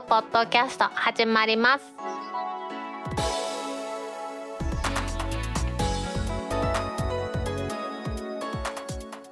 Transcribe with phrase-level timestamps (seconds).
[0.00, 1.84] くポッドキャスト始まります。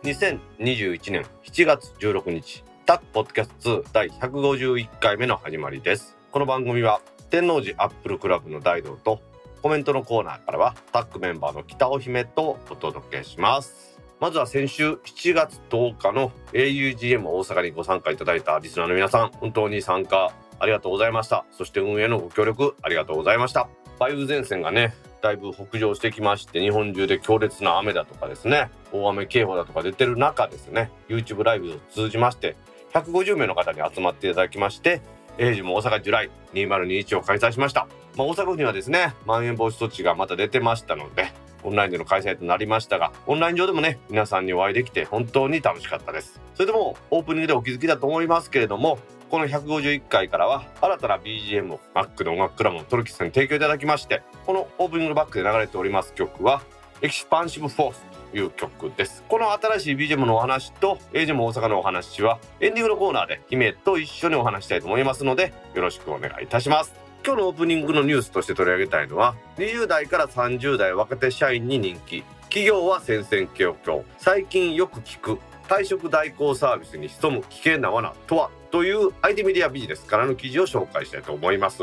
[0.05, 6.17] 2021年7月16日タックポッドキャスト2第151回目の始まりです。
[6.31, 7.01] この番組は
[7.31, 9.21] 天王寺アップルクラブの大道と
[9.63, 13.99] コメントのコーナーからはタックメンバーの北尾姫とお届けします。
[14.21, 21.45] まずは先週7月10日の augm 大阪にご参加いただいたリスナーの皆さん本当に参加ありがとうございました。
[21.51, 23.69] そして運営のご協力ありがとうございました。
[24.01, 32.57] 梅雨前線がねだいぶ北上してきまして日本中で強烈な雨だとかですね大雨警報だとか出てる中ですね YouTube ライブを通じまして
[32.95, 35.01] 150名の方に集まっていただきまして
[35.39, 37.87] 英治も大阪ジュライ2021を開催しました、
[38.17, 41.33] まあ、大阪府にはですねまん延防止措置がまた出てましたので
[41.65, 46.41] オンラインでの開催となりましたがオンライン上でもね皆さんにお会いできて本当に楽しかったです。
[46.55, 48.99] それでもオープニングでお気づきだと思いますけれども
[49.33, 56.61] この151回からは新たな BGM を Mac の音楽クラブのトルキスさんに提供いただきましてこのオープニングのバックで流れております曲は
[57.01, 59.25] Expansive Force という曲です。
[59.31, 66.93] この新しい BGM のお話と AGM 大阪のお話はエンディングのコーナーで姫と一緒にお話したいと思いますのでよろしくお願いいたします。
[67.25, 72.23] 今日のオープニングのニュースとして取り上げたいのは20代から30代若手社員に人気。
[72.51, 74.05] 企業は戦々恐々。
[74.19, 75.39] 最近よく聞く
[75.69, 78.51] 退職代行サービスに潜む危険な罠とは？
[78.73, 81.83] という IT メディアビジネスからの記事を紹介したいと思います。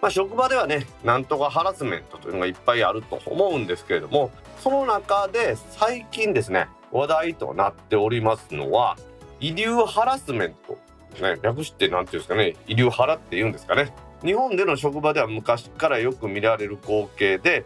[0.00, 8.96] まあ、職場ではねなんとかハラスメントというのがいっぱいあると思うんですけれどもその中で最近ですね話題となっておりますのは
[9.38, 10.76] 遺留ハラスメント
[11.22, 17.64] ね略して何て言うんですかね遺留ハラって言うんですかね日本での職場では昔からよく見られる光景で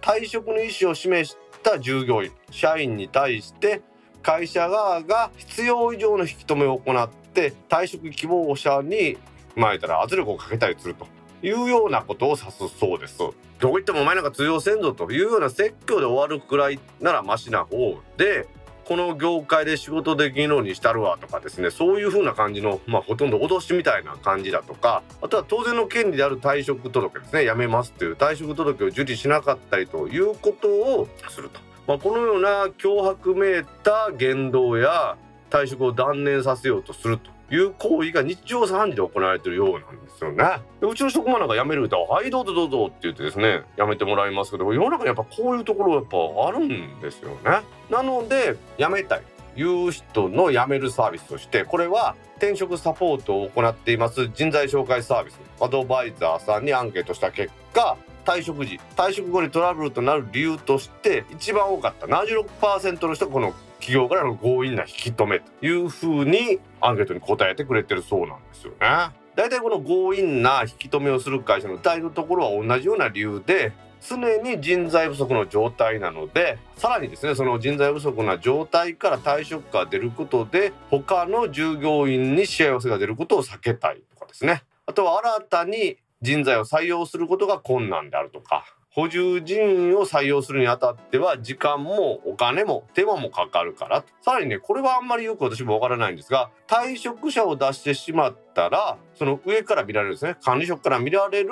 [0.00, 3.80] 退職の意思を示した従業員社員に対して
[4.24, 9.18] 会社側が必要以上の引き止めを行って退職希望者に
[9.54, 11.06] まあたら圧力をかけたりすると
[11.46, 13.18] いうようなことを指すそうです。
[13.58, 18.46] どういってもお前なんか通用せんぞというような説教で終わるくらいならマシな方で
[18.84, 31.60] この業界で仕事できるのにしたるわとかですねそういう風な感じのまあほとんど脅しみたいな感じだとかあとは当然の権利である退職届ですね辞めますっていう退職届を受理しなかったりということをすると。
[31.88, 35.16] まあ、このような脅迫めいた言動や
[35.56, 40.44] 退職を断念させようとするという行為が日常茶飯事で行われているようなんですよね。
[40.82, 47.62] うちの職場なんか辞めると「はいどうぞどうぞ」って言ってですね辞めてもらいますけど世の中にやっぱこういうところやっぱあるんですよね。
[47.88, 49.22] なので辞めたい
[49.56, 57.96] いう人の辞めるサービスとしてこれは転職サポートを行っています人材紹介サービスアドバイザーさんにアンケートした結果
[58.26, 69.10] 退職時退職後にトラブルとなる理由として一番多かった76%の人がこの企業からの強引な引き止めというふうにアンケートに答えてくれてるそうなんですよね。
[69.36, 88.64] 大体この強引な引き止めをする会社の大のところは同じような理由で常に人材不足の状態なのでさらにですねその人材不足な状態から退職が出ることで他の従業員に幸せが出ることを避けたいとかですねあとは新たに人材を採用することが困難であるとか
[88.96, 100.36] 補充人員を採用するにあたっては時間もお金も手間もかかるからさらにねこれはあんまりよく私もわからないんですが退職者を出してしまったらその上から見られるですね。
[100.42, 101.50] 管理職から見られる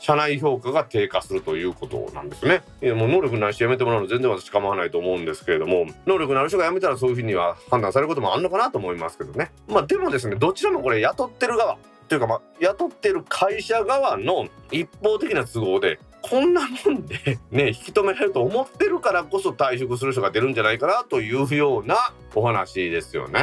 [0.00, 2.62] 社内評価が低下するということなんですね。
[2.94, 9.52] もう能力ないし辞めてもらうの全然私構わないと思うんですけれども能力のある人が辞めたらそういうふうには判断されることもあるのかなと思いますけどね。
[9.68, 11.76] まあでもですねどちらもこれ雇ってる側
[12.08, 23.40] というかまあ雇ってる会社側の一方的な都合でこんなもんでね引き止められると思ってるからこそ退職する人が出るんじゃないかなというようなお話ですよね。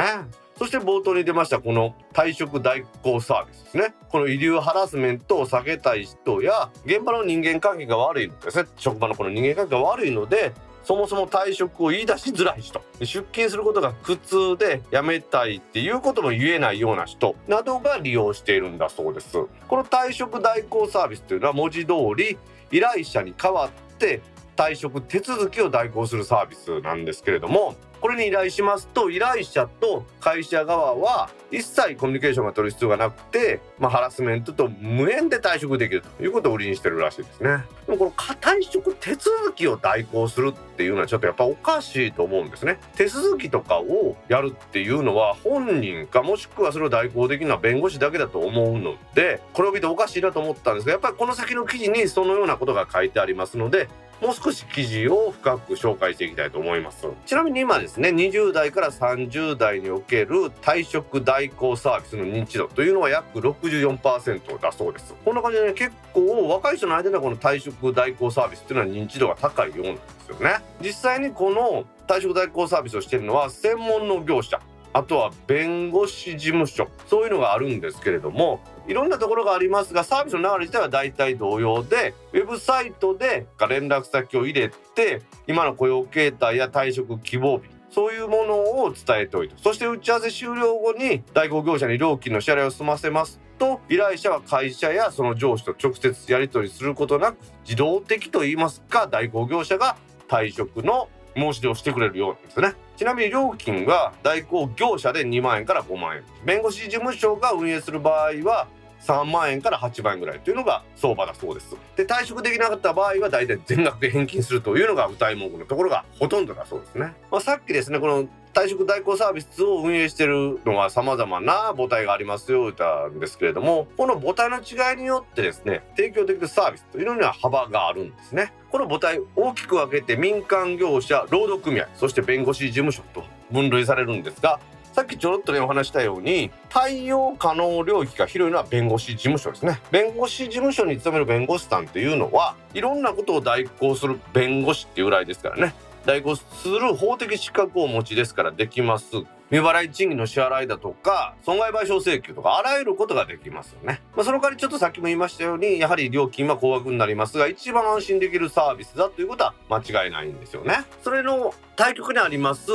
[0.58, 3.94] そして冒頭に出ましたこの退職代行サービスですね。
[4.08, 8.68] この遺留ハラスメントを避けたい人や現場の人間関係が悪いのですね。
[8.76, 10.52] 職場のこの人間関係が悪いので
[10.84, 12.82] そもそも退職を言い出しづらい人。
[13.00, 17.34] 出勤することが苦痛で辞めたいっていうことも言えないような人。
[17.48, 19.32] などが利用しているんだそうです。
[19.68, 22.38] この退職代行サービスというのは文字通り
[22.70, 24.20] 依頼者に代わって
[24.56, 37.64] 退職手続きを代行するサービスなんですけれどもこれに依頼しますと依頼者と会社側は一切コミュニケーションが取る必要がなくて、まあ、ハラスメントと無縁で退職できるということを売りにしてるらしいですね。
[37.86, 42.78] でもこの退職手続きを代行するっていうのはちょっとやっぱおかしいと思うんですね。
[42.94, 53.88] 手続きとかをやるっていうのは本人かもしくはそれを代行できるのは弁護士だけだと思うのでこれを見ておかしいなと思ったんですがやっぱりこの先の記事にそのようなことが書いてありますので
[54.24, 57.06] もう少し記事を深く紹介していきたいと思います。
[57.26, 65.14] ちなみに今ですね20代から30代における退職代行サービスの認知度というのは約64%だそうです。
[65.22, 70.56] こんな感じでね結構若い人の間ではこの退職代行サービスっていうのは認知度が高いようなんですよね。
[70.80, 74.58] 実際にこの退職代行サービスをしているのは専門の業者
[74.94, 76.88] あとは弁護士事務所。
[77.08, 99.96] そういうのがあるんですけれどもいろんなところがありますがサービスの流れ自体は大体同様でウェブサイトで連絡先を入れて今の雇用形態や退職希望日そういうものを伝えておいてそして打ち合わせ終了後に代行業者に料金の支払いを済ませますと依頼者は会社やその上司と直接やり取りすることなく自動的といいますか代行業者が
[100.28, 102.74] 退職の申し出をしてくれるようなんですね。
[102.96, 106.24] ちなみに料金が代行業者で2万円から5万円。
[106.44, 108.68] 弁護士事務所が運営する場合は
[109.00, 111.76] 3万円から8万円ぐらいというのが相場だそうです。
[111.96, 128.52] で退職できなかった場合は大体全額で返金するというのが歌い文句のところがほとんどだそうですね、まあ、さっきですねこの退職代行サービスを運営しているのは様々な母体がありますよ言ったんですけれどもこの母体の違いによってですね提供できるサービスというのには幅があるんですね。
[128.70, 134.60] この母体大きく分けて民間業者労働組合そして弁護士事務所と分類されるんですが
[134.92, 139.80] さっきちょろっとねお話したように対応可能領域が広いのは弁護士事務所ですね。
[139.90, 145.74] 弁護士事務所に勤める弁護士さんっていうのはいろんなことを代行する弁護士っていうぐらいですからね。
[146.06, 149.06] 代行する法的資格をお持ちですからできます
[149.50, 162.70] 未払い賃金の支払いだとか損害賠償請求とかあらゆることができますよね、まあ、その代わりちょっとさっきも言いましたようにやはり料金は高額になりますが一番安心できるサービスだということは間違いないんですよねそれの対局にあります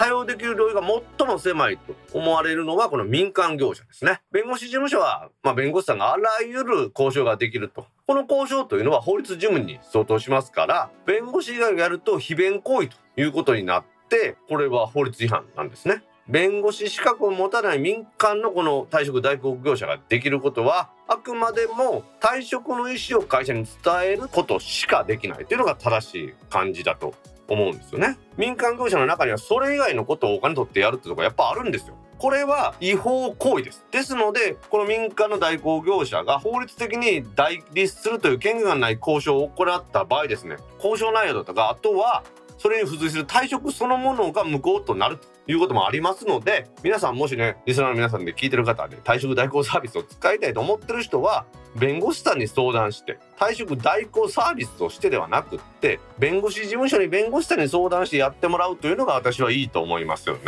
[0.00, 0.82] 対応できる領域が
[1.18, 4.22] 最も狭いと思われるのはこの民間業者ですね。
[4.32, 7.86] 弁護士事務所は、まあ、弁護士さんがあらゆる交渉ができると。
[8.10, 16.02] この交渉というのは法律事務に相当しますから、弁護士以外がやると非弁行為ということになって、これは法律違反なんですね。
[16.26, 27.14] 弁護士資格を持たない民間のこの退職代行業者ができることはあくまでも退職の意思を会社に伝えることしかできないというのが正しい感じだと
[27.48, 33.82] 思うんですよね民間業者の中にはそれ以外のことをお金取ってやるってとこやっぱあるんですよこれは違法行為です。
[33.90, 40.58] ですのでこの民間の代行業者が法律的に代理するという権限がない交渉を行った場合ですね。
[40.76, 42.22] 交渉内容だとかあとは
[42.58, 45.29] それに付随する退職そのものが無効となると。
[45.50, 51.44] いうこともありますので皆さんもしねリスナーの皆さんで聞いてる方で退職代行サービスを使いたいと思ってる人は
[51.76, 60.42] 弁護士さんに相談して退職代行サービスとしてではなくって弁護士事務所に弁護士さんに相談してやってもらうというのが私はいいと思いますよね。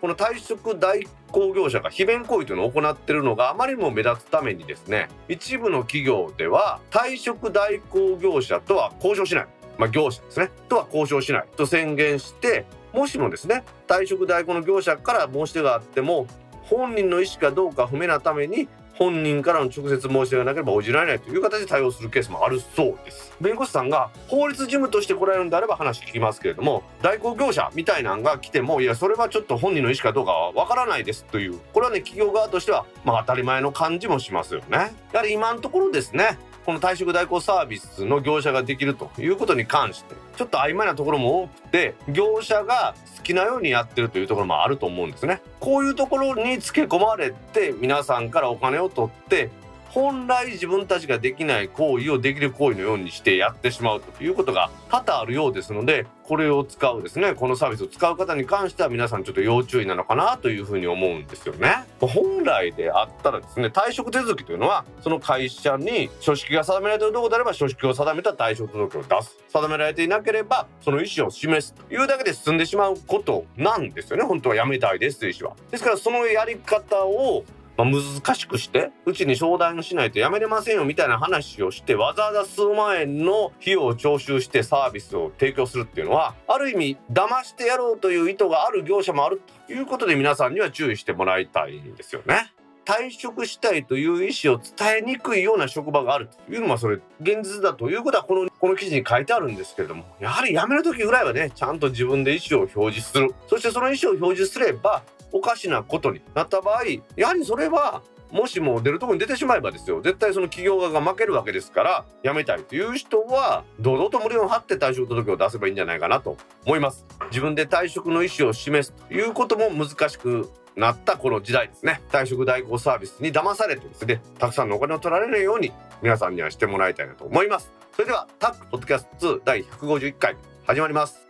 [0.00, 9.46] この退職代行業者が非弁行為というのを行っているのがあまりにも目立つためにですね一部の企業では退職代行業者とは交渉しない。
[9.78, 10.50] まあ、業者ですね。
[10.68, 11.46] とは交渉しない。
[11.56, 16.26] と宣言してもしもですね退職代行の業者から申し出があっても
[16.62, 23.34] 本人の意思かどうか不明なために本人からの直接申し出がなければ応じられないという形で対応するケースもあるそうです。
[23.40, 34.94] 弁護士さんが法律事務として来られるんであれば話聞きますけれども代行業者みたいなんが来てもいやそれはちょっと本人の意思かどうかはわからないですというこれはね企業側としてはまあ当たり前の感じもしますよね。
[35.12, 45.40] やはり今のところですねこの退職代行サービスの業者ができるということに関してちょっと曖昧なところも多くて業者が好きなようにやってるというところもあると思うんですね。
[45.60, 49.50] こういうところにつけ込まれて皆さんからお金を取って
[49.94, 61.84] 本来自分たちができない行為をできる行為のようにしてやってしまうということが多々あるようですのでこれを使うですねこのサービスを使う方に関しては皆さんちょっと要注意なのかなというふうに思うんですよね。
[62.00, 69.38] 本来であったらですね退職手続きというのはその会社に書式が定められているところであれば書式を定めた退職届を出す。
[69.48, 74.24] 定められていなければその意思を示すというだけで進んでしまうことなんですよね。
[74.24, 75.56] 本当はやめたいですという意思は。
[75.70, 77.44] ですからそのやり方を
[77.76, 92.52] まあ、難しくしてうちに相談しないとやめれませんよみたいな話をしてわざわざ数万円の費用を徴収してサービスを提供するっていうのはある意味騙してやろうという意図がある業者もあるということで皆さんには注意してもらいたいんですよね。
[92.84, 105.02] 退職したいという意思を伝えにくいような職場があるというのはそれ現実だということはこのこの記事に書いてあるんですけれどもやはり辞める時ぐらいはねちゃんと自分で意思を表示するそしてその意思を表示すれば
[105.34, 106.84] おかしなことになった場合
[107.16, 110.00] やはりそれはもしも出るとこに出てしまえばですよ。
[110.00, 117.04] 絶対その企業側が負けるわけですから辞めたいという人は堂々と無理を張って退職届を出せばいいんじゃないかなと思います。
[117.30, 122.00] 自分で退職の意思を示すということも難しくなったこの時代ですね。
[122.10, 125.72] 退職代行サービスに騙されてですねたくさんのお金を取られないように
[126.02, 127.72] 皆さんにはしてもらいたいなと思います。
[127.92, 130.36] それではタックポッドキャスト2第151回
[130.66, 131.23] 始まります。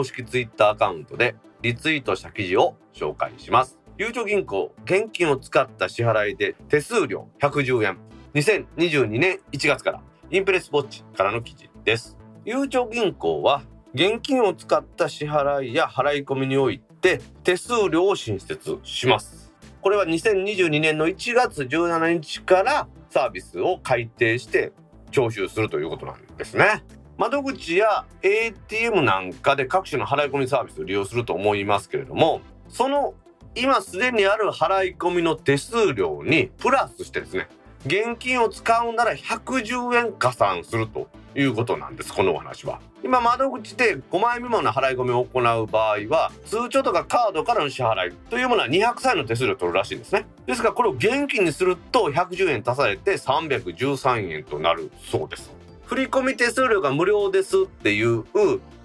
[0.00, 3.78] 公式ツイッターアカウントでリツイートした記事を紹介します。
[3.98, 7.98] ゆうちょ銀行、現金を使った支払いで手数料110円。
[8.32, 12.16] 2022年1月からインプレスウォッチからの記事です。
[12.46, 19.52] ゆうちょ銀行は現金を使った支払いや払い込みにおいて手数料を新設します。
[19.82, 24.72] これは2022年の1月17日からサービスを改定して
[25.10, 26.84] 徴収するということなんですね。
[27.20, 33.12] 窓口や ATM なんかで各種の払い込みサービスを利用すると思いますけれどもその
[33.54, 37.50] 今すでにある払い込みの手数料にプラスしてですね
[37.84, 42.80] 現金を使うなら110円加算するということなんですこのお話は。
[43.04, 50.24] 今窓口で5万円未満の払い込みを行う場合は通帳とかカードからの支払いというものは200歳の手数料を取るらしいんですね。
[50.46, 55.59] ですがこれを現金にすると110円足されて313円となるそうです。
[55.90, 58.22] 振込手数料が無料ですっていう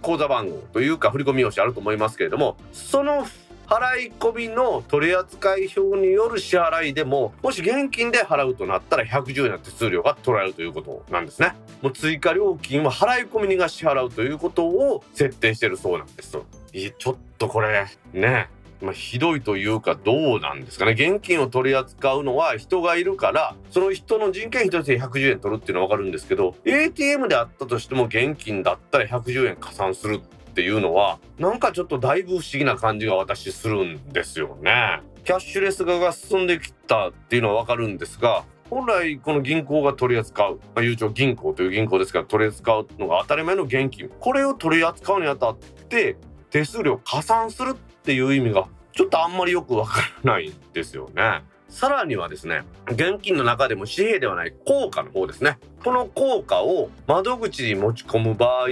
[0.01, 3.27] 口座番号というか振込用紙あると思いますけれどもその
[3.67, 11.53] 払い込みの取扱表による支払いでももし現金で払うとなったら110円の手数料が取られるということなんですね。
[11.83, 16.37] もう追加料金は払い込みが支払うということを設定してるそうなんです。
[16.73, 18.49] いやちょっとこれね。
[18.81, 35.01] まあ、ひどいというかどうなんですかね現金を取り扱うのは人がいるからその人の人件費として110円取るっていうのは分かるんですけど ATM であったとしても現金だったら110円加算するっていうのはなんかちょっとだいぶ不思議な感じが私するんですよね。
[35.25, 46.17] キャッシュレス化が進んできたっていうのは分かるんですが本来この銀行が取り扱う、まあ、ゆう銀行という銀行ですから取り扱うのが当たり前の現金これを取り扱うにあたって
[46.51, 51.41] 手数料加算するっていう意味がちょっとあんまりよくわからないんですよね。
[51.69, 55.57] さらにはですね、現金の中でも紙幣ではない硬貨の方ですね。
[55.83, 58.67] この硬貨を窓口に持ち込む場合、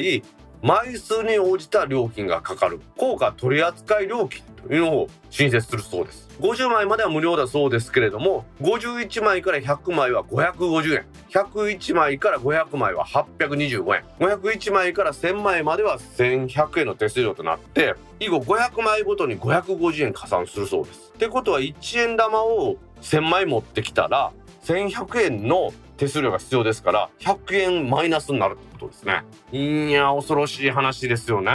[0.64, 6.30] 枚数に応じた料金がかかる硬貨取扱料金というのを新設するそうです。
[6.40, 21.12] 50枚までは無料だそうですけれども、51枚から100枚は550円、101枚から500枚は825円、501枚から1000枚までは1100円の手数料となって、以後500枚ごとに550円加算するそうです。
[21.14, 24.32] ってことは1円玉を1000枚持ってきたら、
[24.64, 29.24] 1100円の手数料が必要ですから100円マイナスになるってことですね。
[29.52, 31.52] いや恐ろしい話ですよね。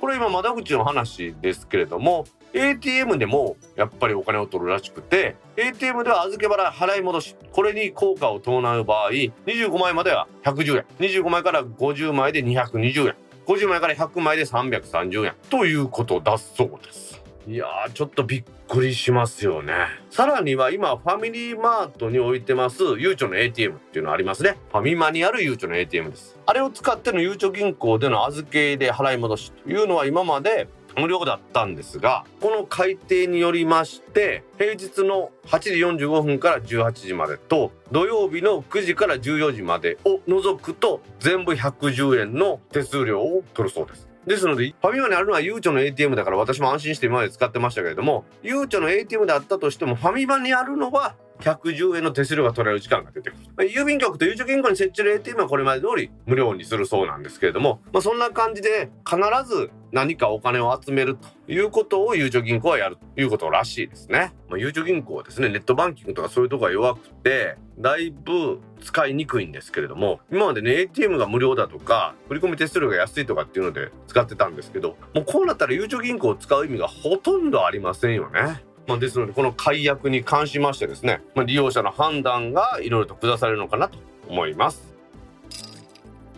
[0.00, 10.84] これ今窓口の話ですけれども ATM でもやっぱりお金を取るらしくて ATM では預け払い払い戻しこれに効果を伴う場合25枚までは110円。
[10.98, 13.14] 25枚から50枚で220円。
[13.46, 15.34] 50枚から100枚で330円。
[15.50, 17.22] ということだそうです。
[17.46, 19.72] いやーちょっとびっくりしますよね。
[20.10, 24.56] さらには今ファミリーマートに置いてますゆうちょの ATM っていうのありますね。
[24.70, 26.36] ファミマにあるゆうちょの ATM です。
[26.46, 30.68] あれを使ってのゆうちょ銀行での預けで払い戻しというのは今まで
[30.98, 35.70] 無料だったんですがこの改定によりまして平日の8時
[36.06, 44.08] 45分から18時までと土曜日の9時から14時までを除くと全部110円の手数料を取るそうです。
[44.26, 53.42] ですので、ファミマにあるのはゆうちょの ATM だから私も安心して今まで使ってましたけれども、ゆうちょの ATM であったとしても、ファミマにあるのは110円の手数料が取られる時間が出てくる。
[53.56, 64.34] まあ郵便局とゆうちょ銀行に設置する ATM はこれまで通り無料にするそうなんですけれども、まあ、そんな感じで必ず何かお金を集めるということをゆうちょ銀行はやるということらしいですね。
[64.48, 78.65] まあ、ゆうちょ銀行はですね、ネットバンキングとかそういうとこが弱くて、だいぶ使いにくいんですけれども、今までね、ATM が無料だとか、振込手数料が安いとかっていうので使ってたんですけど、もうこうなったらゆうちょ銀行を使う意味がほとんどありませんよね。
[78.86, 84.94] まあ、ですのでこの解約に関しましてですね、まあ、利用者の判断がいろいろと下されるのかなと思います。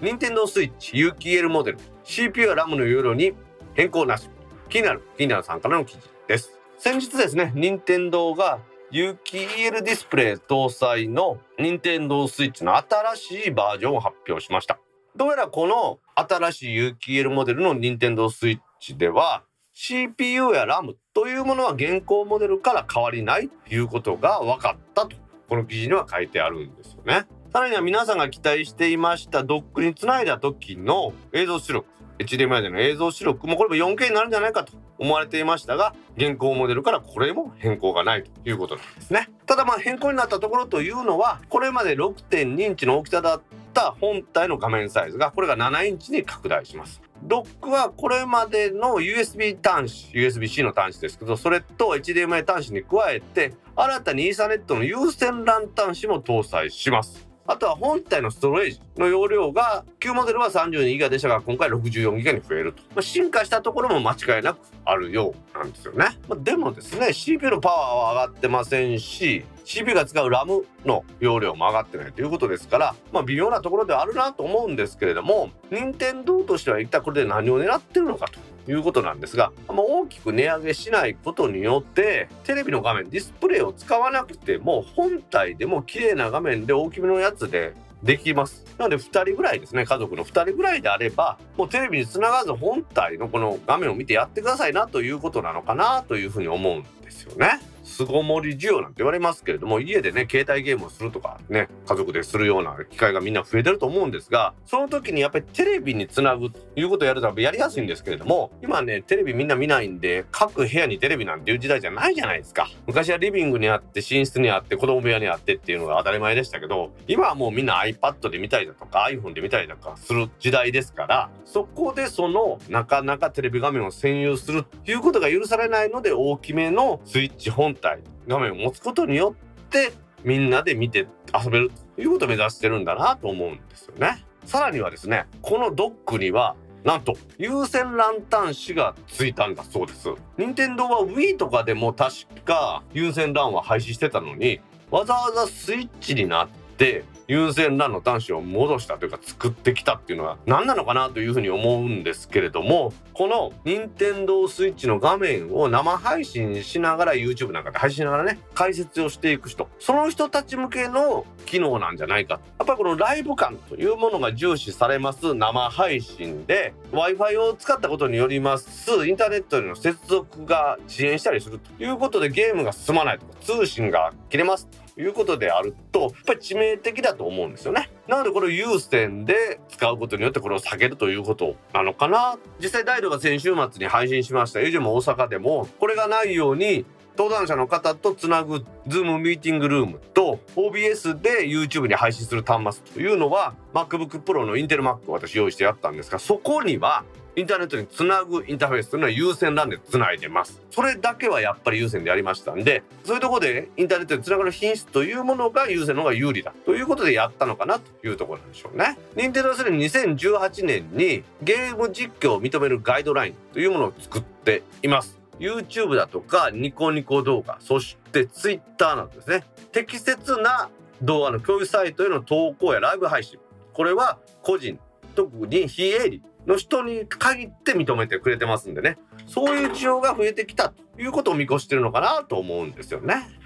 [0.01, 3.35] 任天堂スイッチ有機 EL モデル CPU や RAM の容量に
[3.75, 4.31] 変更なし。
[4.69, 6.59] 気になる気になるさんからの記事です。
[6.79, 14.79] 先日ですね任天堂が有機 EL ディスプレイ搭載の任天堂スイッチの新しいバージョンを発表しました。
[15.17, 19.43] どうやらこの新しい有機 EL モデルの任天堂スイッチでは
[19.81, 25.17] CPU や RAM というものは現行モデルから変わりないということが分かったと。
[25.49, 27.29] この記事には書いてあるんですよね。
[27.53, 31.87] さらには皆さんが期待していましたドックにつないだ時の映像出力。
[32.19, 34.73] HDMI での映像出力もこれも 4K になるんじゃないかと。
[34.99, 39.29] 思われていましたが現行モデルからこれも変更がないということなんですね。
[39.47, 47.01] ただまあ変更になったところというのはこれまで6.2インチの大きさだった本体の画面サイズがこれが7インチに拡大します。
[47.23, 57.28] ドックはこれまでの USB 端子 USB-C の端子ですけどそれと HDMI 端子に加えて新たにイーサネットの有線 LAN 端子も搭載します。
[57.51, 78.58] あとは本体のストレージの容量が旧モデルは32ギガでしたが今回64ギガに増えると、まあ、進化したところも間違いなくあるようなんですよね、まあ、でもですね CPU のパワーは上がってませんし CPU が使う RAM の容量も上がってないということですから、まあ、微妙なところではあるなと思うんですけれども任天堂としては一体これで何を狙ってるのかと。
[78.69, 88.65] いうことなんですが、まあ、大きく値上げしないことによってテレビの画面ディスプレイを使わなくても本体でも綺麗な画面で大きめのやつでできます。
[88.79, 97.61] なので2人ぐらいですね、家族の2人ぐらいであれば、もうテレビにつながず本体のこの画面を見てやってくださいなということなのかなというふうに思うんですよね。
[97.89, 112.69] 巣ごもり需要なんて言われますけれども家でね携帯ゲームをするとかね家族でするような機会がみんな増えてると思うんですがその時にやっぱりテレビにつなぐということをやるとやりやすいんですけれども今ねテレビみんな見ないんで各部屋にテレビなんていう時代じゃないじゃないですか。
[112.87, 129.35] 昔はリビングにあって寝室にあって子供部屋にあってっていうのが当たり前でしたけど今はもうみんな iPad で見たりだとか iPhone で見たりだとかする時代ですからそこでそのなかなかテレビ画面を占有するということが許されないので大きめのスイッチ本体画面を持つことによ
[129.67, 129.93] って
[130.25, 134.25] みんなで見て遊べるということを目指してるんだなと思うんですよね。
[134.45, 140.09] さらにはですねこのドックにはなんと有線ランタン紙がついたんだそうです。
[140.37, 162.41] 任天堂は Wii とかでも確か有線 LAN は廃止してたのにわざわざスイッチになって優先 LAN の端子を戻したというか作ってきたっていうのは何なのかなというふうに思うんですけれどもこの任天堂 switch の画面を生配信しながら YouTube なんかで配信しながらね解説をしていく人その人たち向けの機能なんじゃないか。
[162.59, 166.75] やっぱりこのライブ感というものが重視されます生配信で。
[166.93, 174.88] w i f i を使ったことによりますインターネットへの接続が遅延したりするということでゲームが進まないとか通信が切れます。
[174.99, 177.91] いうことであるとやっぱり致命的だと思うんですよね。
[178.09, 186.85] なのでこれを有線で使うことによってこれを下げるということなのかな実際大イドが先週末に配信しました以上も大阪でもこれがないように
[187.19, 197.05] 登壇者の方とつなぐ Zoom ミーティングルームと OBS で YouTube に配信する端末というのは MacBook Pro のインテル Mac を私用意してやったんですがそこには
[197.39, 200.61] インターネットにつなぐインターフェースというのは有線 LAN でつないでます。
[200.73, 208.99] それだけはやっぱり有線でやりましたんで、そういうところでインターネットにつながる品質というものが有線の方が有利だということでやったのかなというところなんでしょうね。
[209.15, 215.17] 任天堂はすでに2018年にゲーム実況を認めるガイドラインというものを作っています。
[215.39, 220.71] YouTube だとかニコニコ動画、そして Twitter などですね、適切な
[221.03, 223.39] 動画の共有サイトへの投稿やライブ配信。
[223.73, 224.77] これは個人、
[225.15, 228.99] 特に非営利の人に限って認めてくれてますんでね。
[229.27, 233.39] そういう需要が増えてきたということを見越してるのかなと思うんですよね。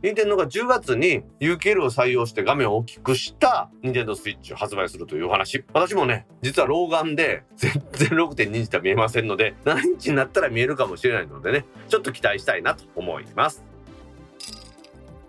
[0.00, 5.64] 任天堂が10月に UKL を採用して画面を大きくした任天堂スイッチを発売するというお話。
[5.72, 13.64] 私もね実は老眼で全然6.2インチは見えませんので7インチになったら見えるかもしれないのでねちょっと期待したいなと思います。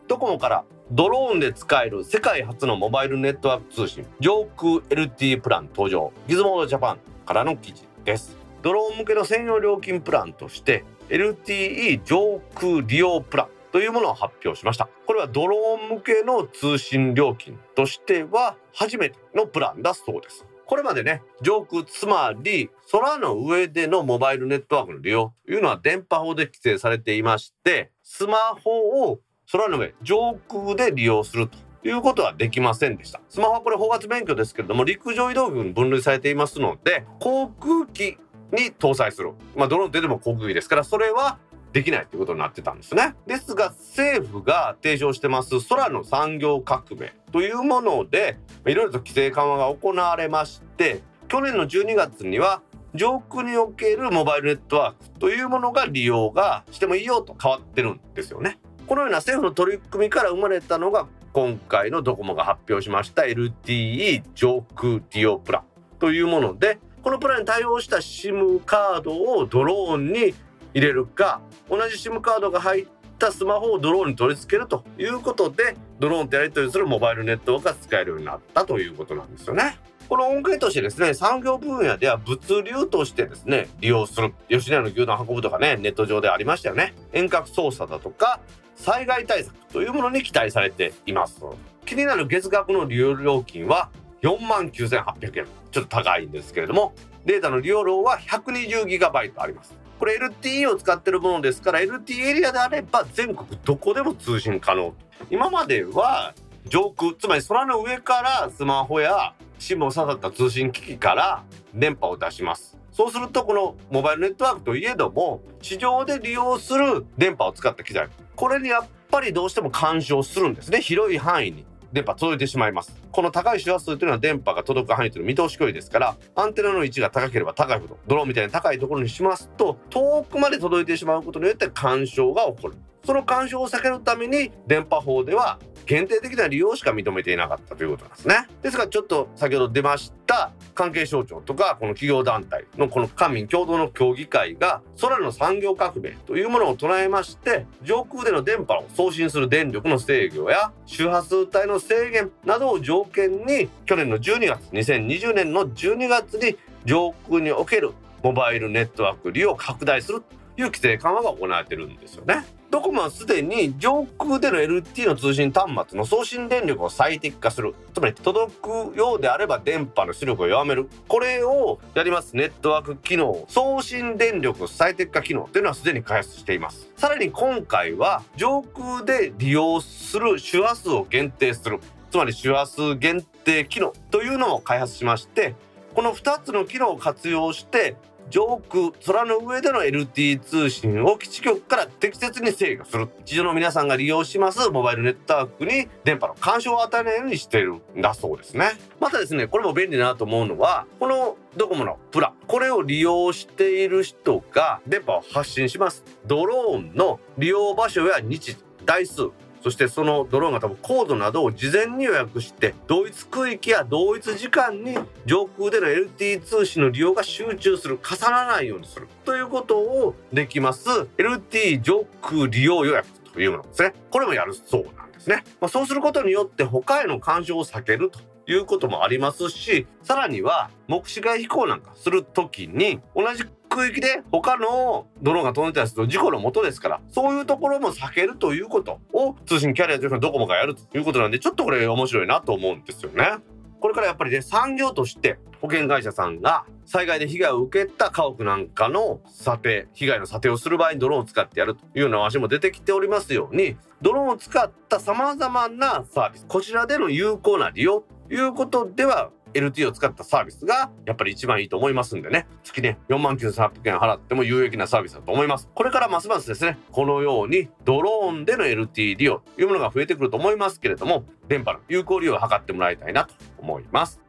[0.08, 8.36] ドコモからドローンで使える世界初のモバイルネットワーク通信上空 LTE プラン登場ギズモードジャパンからの記事です。
[8.64, 14.90] ドローン向けの専用料金プランとして LTE 上空利用プランというものを発表しました。
[15.06, 20.44] これはドローン向けの通信料金としては初めてのプランだそうです。
[20.66, 29.20] これまでね上空つまり空の上でのモバイルネットワークの利用というのは電波法で規制されていましてスマホを
[29.52, 31.58] 空の上上空で利用すると
[31.88, 33.20] いうことはできませんでした。
[33.30, 38.18] スマホはこれ法発免許ですけれども陸上移動軍に分類されていますので航空機
[38.52, 39.32] に搭載する。
[39.56, 41.40] まあドローンってでも航空機ですからそれは
[41.74, 43.16] できないということになってたんですね。
[43.26, 52.62] ですが政府が提唱してます空の産業革命というものでいろいろと規制緩和が行われまして去年の12月には
[52.94, 58.60] 上空におけるモバイルネットワークというものが利用がしてもいいよと変わってるんですよね。
[58.90, 65.64] このような政府の取り組みから生まれたのが今回のドコモが発表しました LTE 上空利用プラン
[66.00, 70.34] というものでこのプランに対応した SIM カードをドローンに
[70.74, 72.88] 入れるか同じ SIM カードが入っ
[73.20, 79.78] たスマホをドローンに取り付けるということでドローンとやり取りするモバイルネットワークが使えるようになったということなんですよね。
[80.10, 88.40] この恩恵としてですね産業分野では物流としてですね利用する吉野家の牛丼運ぶとかねネット上でありましたよね遠隔操作だとか
[88.80, 91.42] 災害対策というものに期待されています。
[91.86, 93.90] 気になる月額の利用料金は
[94.22, 95.48] 4万9800円。
[95.72, 96.94] ちょっと高いんですけれども
[97.26, 99.78] データの利用量は 120GB あります。
[100.00, 104.94] これ LTE を使ってるものですから LTE エリアであれば全国どこでも通信可能。
[105.30, 106.34] 今までは
[106.66, 112.78] 上空つまり空の上からスマホや SIM を刺さった通信機器から電波を出します。
[112.94, 118.08] そうするとこのモバイルネットワークといえども市場で利用する電波を使った機材。
[118.40, 120.80] これにやっぱりどうしても干渉するんですね。
[120.80, 122.96] 広い範囲に電波届いてしまいます。
[123.12, 132.78] この高い周波数というのは電波が届く範囲というのは見通し距離ですからアンテナの位置が高ければ高いほどドローンみたいに高いところにしますと遠くまで届いてしまうことによって干渉が起こる。
[133.06, 138.48] その干渉を避けるために電波法では限定的な利用しか認めていなかったということなんですね。
[138.62, 160.22] ですがちょっと先ほど出ました関係省庁とかこの企業団体のこの官民共同の協議会が空の産業革命というものを唱えまして上空での電波を送信する電力の制御や周波数帯の制限などを条件に去年の12月2020年の12月に上空におけるモバイルネットワーク利用を拡大する
[160.60, 162.46] いう規制緩和が行われてるんですよね。
[162.70, 167.74] ドコモはすでに上空での LT の通信端末の送信電力を最適化する。
[167.94, 170.90] つまり届くようであれば電波の出力を弱める。
[171.08, 172.36] これをやります。
[172.36, 173.46] ネットワーク機能。
[173.48, 176.90] 送信電力最適化機能というのはすでに開発しています。
[176.98, 181.80] さらに今回は上空で利用する周波数を限定する。
[182.12, 185.56] つまり周波数限定機能というのを開発しまして
[185.94, 187.96] この2つの機能を活用して
[188.30, 193.08] 上空空の上での LT 通信を基地局から適切に制御する。
[193.26, 194.70] 地上の皆さんが利用します。
[194.70, 198.72] モバイルネットワークに電波の干渉を与えないようにしているんだそうですね。
[199.00, 202.34] またですねこれも便利だなと思うのはこのドコモのプラ。
[202.48, 206.04] これを利用している人が電波を発信します。
[206.26, 209.30] ドローンの利用場所や日時台数。
[209.62, 219.08] そしてそのドローンが多分コードなどを事前に予約して同一区域や同一時間に上空での LTE 通信の利用が集中する重ならないようにする。
[219.26, 220.90] ということをできます。
[221.18, 223.94] LTE 上空利用予約というものですね。
[224.10, 228.20] これもやるそうなんですね、まあ、そうすることによって他への干渉を避けると
[228.52, 243.38] いうこともありますしさらには目視外飛行なんかする時に同じ空域で他のドローンが飛んでたりすると事故のもとですからそういうところも避けるということを通信キャリアというのはドコモがやるということなんでちょっとこれ面白いなと思うんですよね。
[243.80, 262.48] これからやっぱりね産業として保険会社さんが災害で被害を受けた家屋なんかの査定被害の査定をする場合にドローンを使ってやるというような話も出てきておりますようにドローンを使ったさまざまなサービスこちらでの有効な利用ということでは LT を使ったサービスがやっぱり一番いいと思いますんでね。
[262.64, 265.68] 月ね4万9800円払っても有益なサービスだと思います。
[265.74, 274.22] これからますますですねこのようにドローンでの LT 利用というものが増えてくると思いますけれども電波の有効利用を図ってもらいたいなと思います。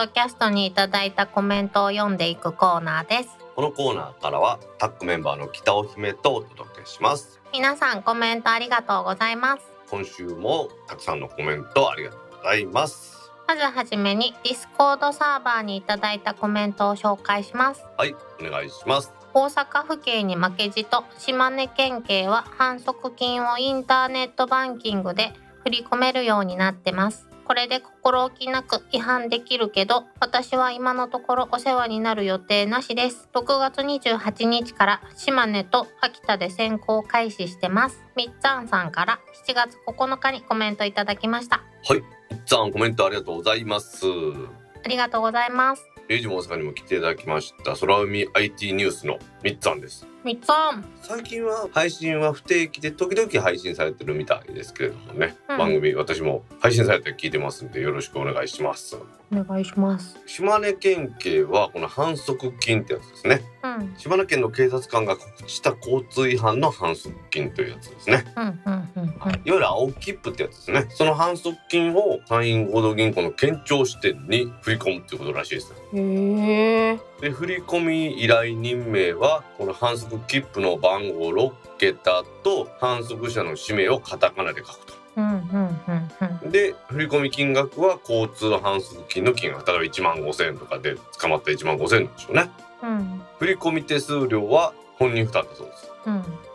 [0.00, 3.36] ドキャストにいただいたコメントを読んでいくコーナーです。
[3.54, 7.38] このコーナーからはタックメンバーの北尾姫とお届けします。
[7.52, 9.62] 皆さんコメントありがとうございます。
[9.90, 13.30] 今週もたくさんのコメントありがとうございます。
[13.46, 17.84] まずはじめにディスコードサーバーにいただいたコメントを紹介します。
[17.98, 19.12] はいお願いします。
[19.34, 33.28] 大阪府警に負けじと島根県警は反則金をインターネットバンキングで振り込めるようになってますこれで心置きなく違反できるけど私は今のところお世話になる予定なしです。
[33.34, 38.04] 6月28日から島根と秋田で先行開始してます。
[38.16, 41.64] みっつぁんさんから7月9日にコメントいただきました。
[41.88, 42.04] はいいっ
[42.46, 44.06] つぁんコメントありがとうございます。
[44.06, 45.84] ありがとうございます。
[46.08, 47.74] エイジも大阪にも来ていただきました。
[47.74, 50.06] 空海 IT ニュースのみっつぁんです。
[50.22, 55.58] みっつぁん最近は配信は不定期で時々配信されてるみたいですけれどもね、うん。
[55.58, 58.96] 番組私も配信されて聞いてますんでよろしくお願いします。
[59.32, 60.18] お願いします。
[60.26, 63.42] 島根県警はこの反則金ってやつですね。
[63.62, 63.94] うん。
[63.96, 68.24] 島根県の警察官が告知した交通違反の反則金というやつですね。
[68.36, 70.86] うんうんうんいわゆる青切符ってやつですね。
[70.90, 84.94] その反則金を山陰合同銀行の県庁支店に振り込むっていうことらしいですうんへえで振込依頼人名はこの反則切符の番号6桁と反則者の氏名をカタカナで書くと。
[85.16, 86.50] うんうんうんうん。
[86.50, 92.50] で振込金額は交通反則金の金額例えば1万5千円とかで捕まった1万5千円なんでしょうね。
[92.82, 93.22] うん。
[93.38, 95.90] 振込手数料は本人負担だそうです。
[96.06, 96.14] うん。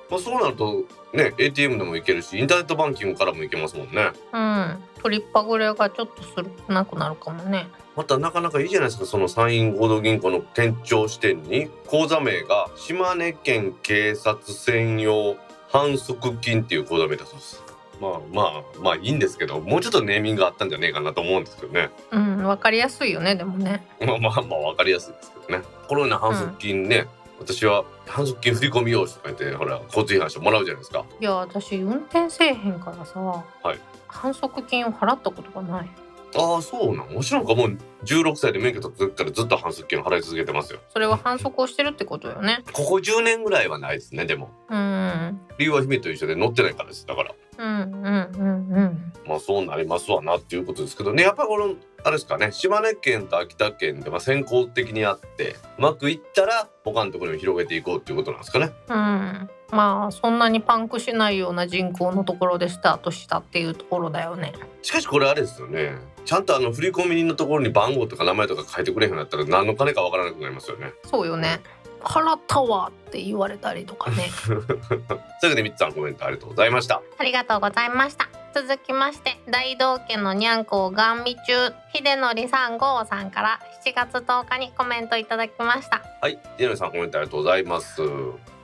[0.09, 4.11] まあ、そうなるとね ATM でも行けるしインターネットバンキングからも行けますもんね。
[4.33, 4.83] うん。
[5.01, 9.05] 取りっぱぐれがちょっとするなくなるかもねまたなかなかいいじゃないですか。
[9.05, 15.37] その山陰合同銀行の県庁支店に口座名が島根県警察専用
[15.69, 17.63] 反則金っていう口座名だそうです。
[18.01, 21.89] まあまあまあいいんですけどもうちょっとネーミングがあったんじゃねえかなと思うんですけどね。
[22.11, 23.87] うんわかりやすいよねでもね。
[24.01, 25.65] まあまあまあ分かりやすいですけどね。
[25.87, 27.07] このような反則金ね、
[27.39, 31.05] 私は反則金振り込み用紙とか言ってほら交通違反してもらうじゃないですか。
[31.21, 33.79] いや私運転せえへんからさ、はい。
[34.07, 35.89] 反則金を払ったことがない
[36.37, 37.13] ああそうなん？
[37.13, 40.79] もちろんかもう16歳で免許取った時からずっと反則金を払い続けてますよ。
[40.89, 42.63] それは反則をしてるってことよね。
[42.73, 44.49] ここ10年ぐらいはないですねでも。
[44.69, 45.39] うん。
[45.57, 47.05] 理由は姫と一緒で乗ってないからです。
[47.05, 47.33] だから。
[47.57, 49.13] うんうんうんうん。
[49.25, 51.23] まあそうなりますわなっていうことですけどね。
[51.23, 52.51] やっぱこのあれですかね。
[52.51, 58.71] 島根県と秋田県でまあ先行的にあってうまくいったら他のところに広げていこうっていうことなんですかね。
[58.87, 59.49] うん。
[59.71, 64.53] まあそんなにパンクしないような人口のところでスタートしたっていうところだよね。
[64.83, 65.95] しかしこれあれですよね。
[66.25, 70.93] ちゃんとあの振込人のところに番号とか名前とか書いてくれへんようになったら何の金かわからなくなりますよね。
[71.09, 71.59] そうよね
[72.01, 74.29] 払ったわって言われたりとかね。
[74.45, 77.01] というわけでみっつさんコメントありがとうございました。
[77.17, 86.01] ありがとうございました続きまして大道家のにゃんこをガン見中秀則さん郷さんから7月10日にコメントいただきました。
[86.21, 88.01] はいディノさんコメントありがとうございます。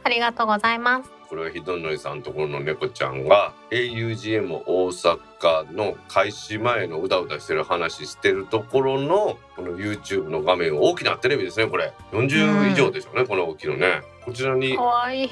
[0.05, 1.11] ありがとうございます。
[1.27, 11.91] これはひどのりさんのところの猫ちゃんが augm 大阪の開始前のうだうだしてる話してるところのこの YouTube の画面大きなテレビですねこれ。
[12.13, 14.03] 40以上でしょうね、この大きいのね。
[14.23, 15.29] こちらにかわいい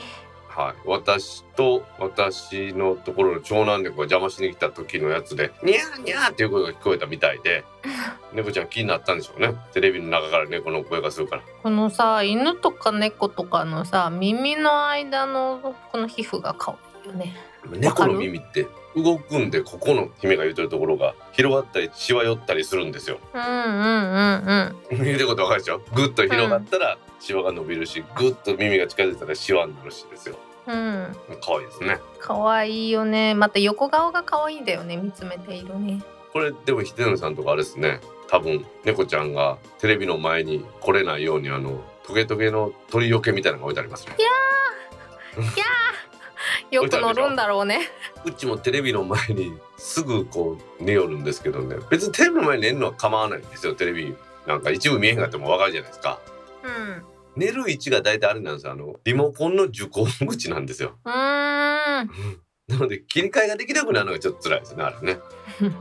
[0.59, 7.63] はい、私と私のところの長男猫が邪魔しに来た時のやつで「ニャーニャー」っていう声が聞こえたみたいで
[8.33, 9.55] 猫ちゃん気になったんでしょうね。
[9.71, 11.43] テレビの中から猫の声がするから。
[11.63, 17.37] このさ犬とか猫とかのさ耳の間のこの皮膚が可愛いよね。
[17.65, 18.67] 猫の耳って
[18.97, 23.17] 動くんでここの姫が言うてるところが広がったりしわ寄ったりするんですよ。
[23.33, 25.03] うんうんうんうん。
[25.05, 25.81] 言うてることわかるでしょ？
[25.93, 30.35] ぐっと広がったらシワが伸びるしぐっと耳が近づいたらシワになるしですよ
[30.69, 31.15] うん。
[31.41, 31.99] 可愛いですね。
[32.19, 33.33] 可愛いよね。
[33.33, 36.03] また横顔が可愛いんだよね見つめているね。
[36.31, 37.99] これでも秀則さんとかあれですね。
[38.27, 44.15] 多分猫ちゃんがテレビの前に来れないようにあのトゲトゲの鳥よけみたいなのが置いてありますね。
[46.69, 47.89] よく乗るんだろうね。
[48.23, 51.77] うちもテレビの前にすぐこう寝よるんですけどね。
[51.89, 54.15] 別にテレビの前に寝るのは構わないんですよテレビ。
[54.45, 56.19] なんか一部見えへんかってもわかるじゃないですか。
[56.63, 57.08] うん
[57.39, 58.73] 寝る位置が大体あれなんですよ。
[58.73, 60.97] あのリモコンの受講口なんですよ。
[61.05, 61.11] うー
[62.03, 62.09] ん。
[62.67, 65.19] なので切り替えができなくなるのがちょっと辛いですねあれね。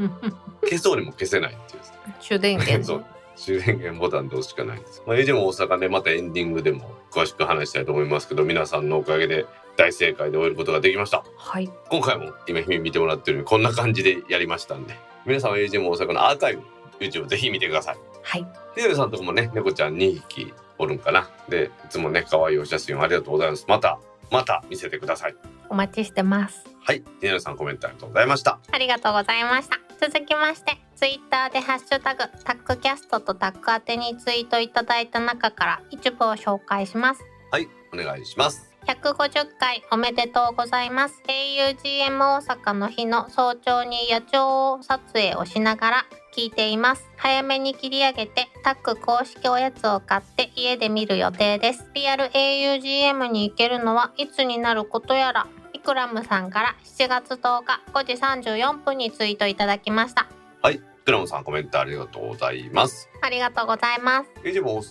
[0.63, 1.79] 消そうにも消せないっていう。
[1.81, 2.85] ですね主電源。
[2.85, 3.05] そう。
[3.37, 5.03] 終電源ボタンで押すしかないんです。
[5.07, 11.23] まあ、エイジも大阪でまたエンディングでも詳しく話したいと思いますけど、皆さんのおかげで大正解で終えることができました。
[11.37, 11.71] はい。
[11.89, 16.63] 今回も今姫見てもらってるようにこんな感じでやりましたんで、皆さんはエイジも大阪のアーカイブ、
[16.99, 17.97] YouTube ぜひ見てください。
[18.23, 18.47] はい。
[18.75, 21.29] ひでさんとこもね、猫ちゃん2匹おるんかな。
[21.49, 23.65] で、いつもね、可愛いお写真をありがとうございます。
[23.69, 23.99] また、
[24.31, 25.35] また見せてください。
[25.71, 28.59] お待ちしてますはい、ひでさんコメントありがとうございました。
[28.73, 38.75] ありがとうございました続きましてツイッターでハッシュタグタックキャストとタック宛てにツイートいただいた中から一部を紹介しますはい、お願いします。
[38.87, 46.07] 150回おめでとうございます augm 大阪の日の早朝に野鳥撮影をしながら
[46.39, 47.11] 聞いています。
[47.17, 51.91] 早めに切り上げてタック公式おやつを買って家で見る予定です。
[51.95, 58.13] リアル augm に行けるのはいつになることやらイクラムさんから7月10日5時
[58.53, 60.29] 34分にツイートいただきました。
[60.63, 63.09] はい、クラムさんコメントありがとうございます。
[63.21, 64.31] ありがとうございます。
[64.45, 64.83] エイジも大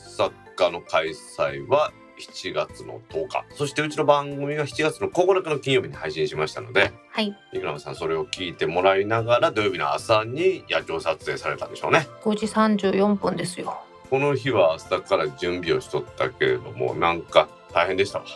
[0.58, 3.46] 阪の開催は7月の10日。
[3.56, 7.36] そしてうちの番組が7月の9日の金曜日に配信しましたのではい。
[7.54, 12.08] イクラムさんそれを聞いてもらいながら土曜日の朝に野鳥撮影されたんでしょうね。
[12.24, 13.78] 5時34分ですよ。
[14.10, 18.26] この日は朝から準備をしとったけれどもなんか大変でしたわ。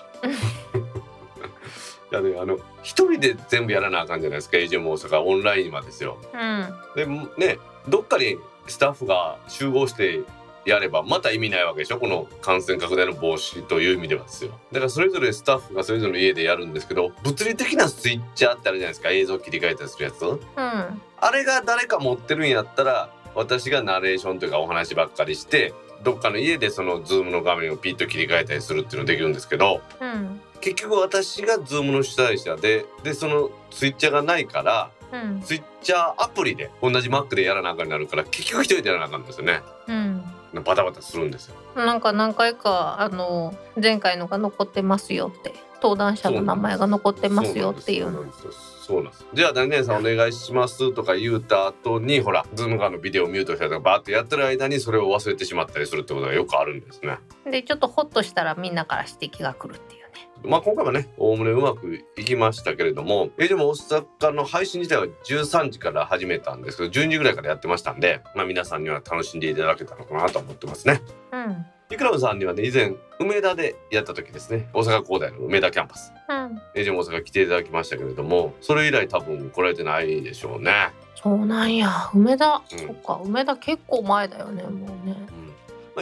[2.11, 4.57] いやねあの一人で全部やらなあかんじゃないですか。
[4.57, 6.17] AJ も大阪オンラインはですよ。
[6.33, 6.75] うん。
[6.95, 7.05] で
[7.37, 10.19] ねどっかにスタッフが集合して
[10.65, 11.97] やればまた意味ないわけでしょ？
[11.97, 14.51] この感染拡大の防止という意味ではですよ。
[14.71, 19.09] だからそれぞれスタッフがそれぞれの家でやるんですけど物理的なスイッチャーってあるじゃないですか？
[19.09, 20.21] 映像切り替えたりするやつ。
[20.23, 20.39] うん。
[20.57, 30.41] あれが誰か持ってるんやったら私がナレーションというかお話ばっかりしてどっかの家でそのズームの画面をピッと切り替えたりするっていうのできるんですけどうん。
[30.59, 35.41] 結局私がズームの主催者ででそのスイッチャーがないからうん。
[35.41, 39.61] スイッチャーアプリで同じ Mac でやらなあかんになるから結局一人でやらなあかんんですよね。
[39.87, 40.20] うん
[40.59, 41.55] バタバタするんですよ。
[41.75, 48.11] なんか何回かあの前回のが残ってますよって登壇者の名前が残ってますよっていう。
[48.11, 49.25] のそうなんです。
[49.33, 57.17] じゃあ何々さんお願いしますとか言うた後にほらズーム側のビデオミュートしたりとかバーってやってる間にそれを忘れてしまったりするってことがよくあるんですね。
[57.49, 71.01] でちょっとホッとしたらみんなから指摘が来るっていうねまあ今回はねおおむねうまくいきましたけれどもえでも大阪の配信自体は13時から始めたんですけど12時ぐらいからやってましたんでまあ皆さんには楽しんでいただけたのかなと思ってますね。
[71.31, 71.65] うん。
[71.91, 76.13] イクラブさんにはね以前梅田でやった時ですね大阪工大の梅田キャンパス。
[76.29, 76.61] うん。
[76.75, 80.89] エージェン大阪来ていただきましたけれどもそれ以来多分来られてないでしょうね。
[81.21, 82.09] そうなんや。
[82.13, 82.79] 梅田、うん。
[82.79, 84.71] そっか梅田結構前だよねもう
[85.05, 85.15] ね。
[85.45, 85.50] うん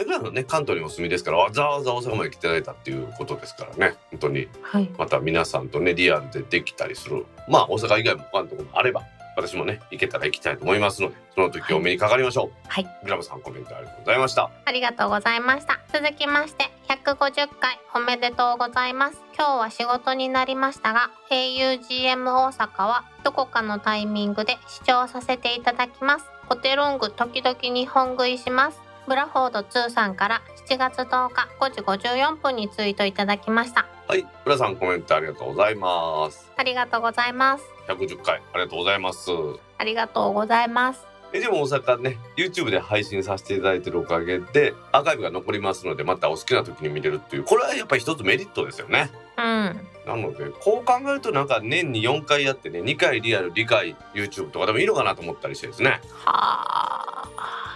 [0.00, 3.96] あ、いくらのね関東にお住みですからわざわざ大阪まで来ていただいたっていうことですからね。
[4.10, 4.48] 本当に。
[4.62, 4.90] はい。
[4.98, 7.26] また皆さんとねリアルでできたりする。
[7.48, 9.02] まあ大阪以外も他のところもあれば
[9.36, 12.68] 私もね行けたら行きたいと思いますのでその時お目にかかりましょう。
[12.68, 12.86] はい。
[13.04, 14.50] グラムさんコメントありがとうございました。
[14.64, 15.80] ありがとうございました。
[15.92, 19.20] 続きまして150回おめでとうございます。
[19.36, 26.26] 今日は仕事になりましたが augm 大阪はどこかのタイミングで視聴させていただきます。
[26.50, 36.50] ホテロング時々日本食いしますブラフォード2さんから7月10日5時54分にツイートいただきましたはい、浦さんコメントありがとうございます。
[36.56, 39.30] ありがとうございます110回ありがとうございます。
[39.78, 49.10] ありがとうございますえでも大阪ね YouTube で配信させていただいてるおかげでアーカイブが残りますのでまたお好きな時に見れるっていうこれはやっぱり一つメリットですよね。
[49.38, 57.69] うんなのでこう考えるとなんか年に4回やってね2回リアル2回 YouTube とかでもいいのかなと思ったりしてですねはあ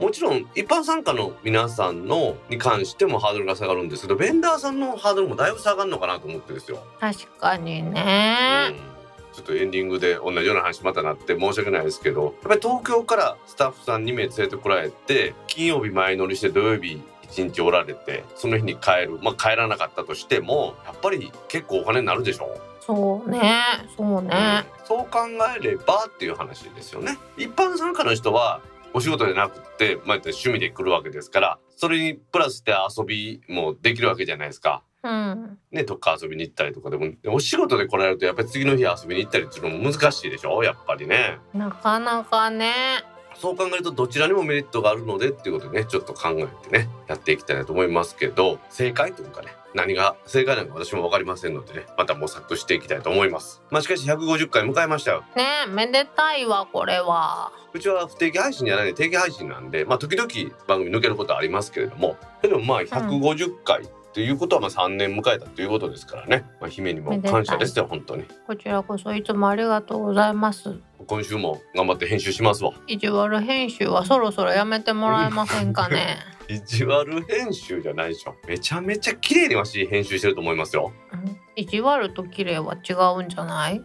[0.00, 6.82] もちろん一般参加の皆さんのに関してもハードルが下がるんですけどベンダーさんのハードルもだいぶ下がるのかなと思ってですよ。
[6.98, 8.74] 確かにうねん。
[9.34, 19.18] ちょっとエンディングで同じような話またなって申し訳ないですけどやっぱり東京からスタッフさん2名連れてこられて金曜日前乗りして土曜日1日おられてその日に帰る。
[19.22, 23.40] まあ帰らなかったとしてもやっぱり結構お金になるでしょそうね。
[23.96, 24.64] そうね。
[24.80, 24.86] うん。
[24.86, 25.18] そう考
[25.56, 27.18] えればっていう話ですよね。
[27.36, 28.60] 一般参加の人は
[28.92, 34.82] お仕事じゃなくて、まあ、趣味で来るわけですからそれにプラスで遊びもできるわけじゃないですか。
[35.02, 35.58] うん。
[35.70, 40.62] ね、どっか遊びに行ったりとかでもお仕事で来られるとやっぱり次の日遊びに行ったりっていうのも難しいでしょ？
[40.62, 41.38] やっぱりね。
[41.54, 42.74] なかなかね。
[43.36, 53.62] そう考えるとどちらにもメリットがあるのでっていうことでねちょっと考えてねやっていきたいなと思いますけど正解というかね何が正解なのか私も分かりませんのでねまた模索していきたいと思います。
[53.70, 55.24] まあしかし150回迎えましたよ。
[55.36, 57.52] ねめでたいわこれは。
[57.72, 60.28] うちは不定期配信じゃないで定期配信なんでまあ時々
[60.66, 68.24] 番組抜けることはありますけれどもでもまあ150回っていうことはまあ3年迎えたということですからね、まあ、姫にも感謝ですよ本当に。
[68.46, 70.74] こちらこそいつもありがとうございます。
[71.06, 72.72] 今週も頑張って編集しますわ。
[72.88, 76.18] 意地悪編集はそろそろやめてもらえませんかね
[76.52, 78.34] 意地悪編集じゃないでしょ。
[78.48, 80.92] めちゃめちゃ綺麗にわし編集してると思いますよ。
[81.12, 81.36] うん？
[81.56, 83.76] 意地悪と綺麗は違うんじゃない？
[83.78, 83.80] い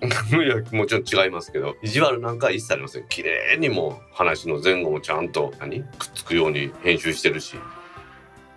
[0.48, 1.76] やもちろん違いますけど。
[1.84, 3.08] 意地悪なんかは一切ありません。
[3.08, 5.82] 綺麗にもう話の前後もちゃんと何？
[5.84, 7.56] くっつくように編集してるし、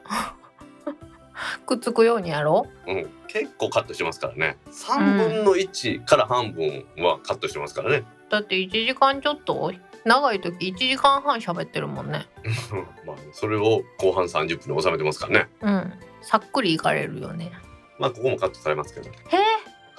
[1.66, 2.92] くっつくようにやろう？
[2.92, 4.56] ん、結構カットしてますからね。
[4.70, 9.72] 3分の1から半分はカットしてますからね、だって1時間ちょっと
[10.08, 12.26] 長い時1時間半喋ってるもんね。
[13.06, 15.48] まあそれを後半30分に収めてますからね。
[15.60, 15.92] うん。
[16.22, 17.52] さっくりいかれるよね。
[17.98, 19.08] まあここもカットされますけど。
[19.10, 19.36] へえ。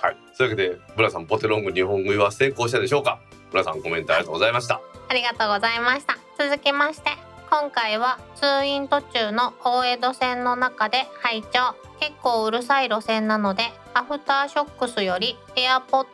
[0.02, 0.18] はい。
[0.34, 3.20] そういうわけでブラさんポテロング日本語は成功したでしょうか？
[3.52, 4.82] ブラさんコメントありがとうございました。
[5.08, 6.18] ありがとうございました。
[6.38, 7.12] 続きまして
[7.50, 11.76] 今回は通院途中の大江戸線の中で拝聴。
[12.00, 16.06] 結構うるさい路線なのでアフターショックスより AirPods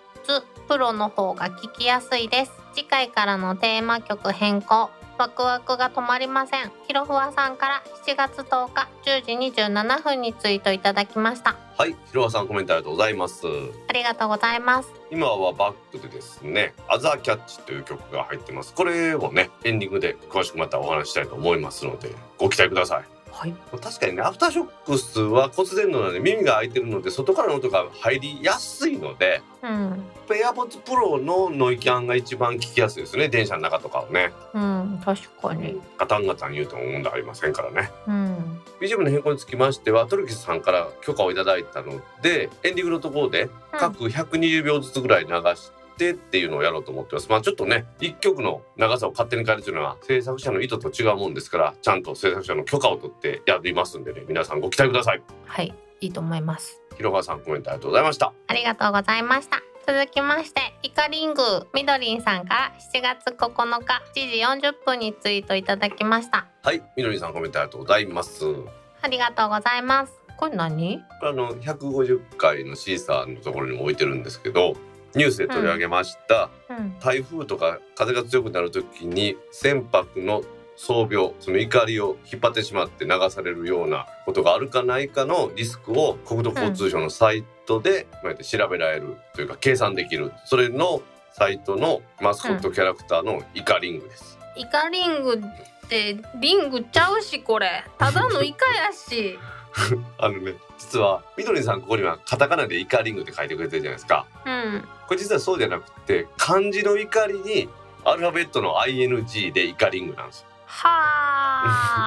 [0.67, 4.89] Pro の方が聞きやすいです次回からのテーマ曲変更。
[5.17, 6.71] ワクワクが止まりません。
[6.87, 11.55] ひろふわさんから7月10日10時27分にツイートいただきました。
[11.77, 13.47] はいひろわさんコメントありがとうございます。
[13.87, 14.91] ありがとうございます。
[15.09, 18.73] 今はバックでですね「アザーキャッチ」という曲が入ってます。
[18.73, 23.53] これをねエンディングで詳しくまたお話ししたいと思いますのでご期待くださいはい。
[23.69, 30.03] 確かにねアフターショックスは骨伝導なので耳が開いてるので外からの音が入りやすいのでうん。
[30.33, 34.31] エアポッツプロのノイキャンが一番聞きやすいですね電車の中とかをね。
[34.53, 35.81] うん確かに。
[35.97, 37.91] ガタンガタン言うとも問題ありませんからね。
[38.07, 38.61] うん。
[38.79, 47.29] BGM の変更につきましてはトルキスさんから許可をいただいたのでエンディングのところで各120秒ずつぐらい流してっていうのをやろうと思ってます。
[47.29, 55.21] まあちょっとね一曲の長さを勝手に変えるというのは制作者の意図と違うもんですからちゃんと制作者の許可を取ってやりますんでね皆さんご期待ください。
[55.45, 56.81] はいいいと思います。
[56.97, 58.33] 広川さんコメントありがとうございました。
[58.47, 59.61] ありがとうございました。
[59.87, 61.43] 続きましてイカリング
[61.73, 66.47] みどりんさんから7月9日7時40分にツイートいただきました。
[66.63, 68.39] はいみどりさんコメントありがとうございます。
[68.39, 68.67] こ
[69.03, 70.13] ありがとうございます。
[70.37, 70.97] これ何？
[70.97, 74.75] れあの150回のシーサーのところにも置いてるんですけど
[75.15, 76.99] ニュースで取り上げました、うん。
[76.99, 80.43] 台風とか風が強くなる時に船舶の
[80.75, 88.07] 装備その怒りを引っ張ってしまって流されるようなことがあるかないかのリスクを国土交通省のサイトで
[88.41, 91.01] 調べられるというか計算できるそれの
[91.31, 94.37] サイトのマスコットキャラクターのイカリングです。
[94.55, 97.83] イカリングってリングちゃうしこれ。
[97.97, 99.37] ただのイカやし
[100.17, 104.25] あのね実はみどりさんここにはカタカナでイカリングって書いてくれてるじゃないですか。
[104.45, 104.87] うん。
[105.07, 107.69] これ実はそうじゃなくて漢字の怒りに
[108.03, 110.41] アルファベットの ING でイカリングなんです。
[110.41, 110.47] よ。
[110.67, 110.89] は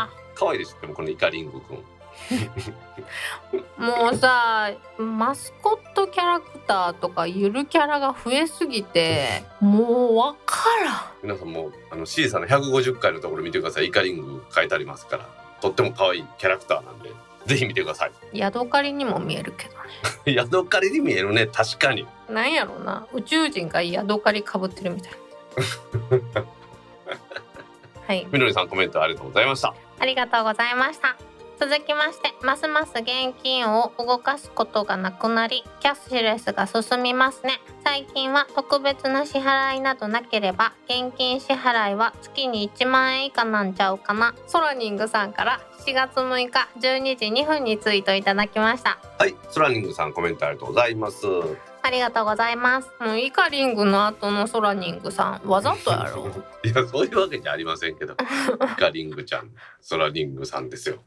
[0.04, 0.08] あ。
[0.34, 0.80] 可愛いでしょ？
[0.80, 1.84] でもこのイカリングくん。
[3.78, 10.94] もうさマスコットキャラクターとかゆるキャラが増えすぎてもうわからん。
[11.22, 13.86] 皆さんもあの C さんの150回のところ見てください。
[13.86, 15.26] イカリング書いてありますから。
[15.60, 17.10] とっても可愛いキャラクターなんで
[17.48, 18.12] ぜひ見てください。
[18.32, 19.72] ヤドカリにも見えるけど
[20.26, 20.34] ね。
[20.34, 21.46] ヤドカリに見えるね。
[21.46, 22.06] 確かに。
[22.28, 23.06] なんやろうな。
[23.12, 25.12] 宇宙人がヤドカリかぶってるみたい。
[26.34, 26.44] な
[28.06, 28.26] はい。
[28.30, 29.74] みのりさんコメントありがとうございました。
[29.98, 31.16] ありがとうございました
[31.60, 37.60] 続きましてますます現金を動かすことがなくなりキャッシュレスが進みますね。
[37.82, 44.34] 最近は特別な支払いなどなければ現金支払いは月に1万円以下なんちゃうかな。
[44.46, 48.98] ソラニングさんから7月6日12時2分にツイートいただきました。
[49.18, 51.26] はいソラニングさんコメントありがとうございます。
[51.82, 52.88] ありがとうございます。
[53.00, 56.28] もうイカリングの後のソラニングさんわざとやろ。
[56.64, 58.14] いやそういうわけじゃありませんけど。
[58.16, 59.50] イカリングちゃん
[59.80, 61.02] ソラリングさんですよ。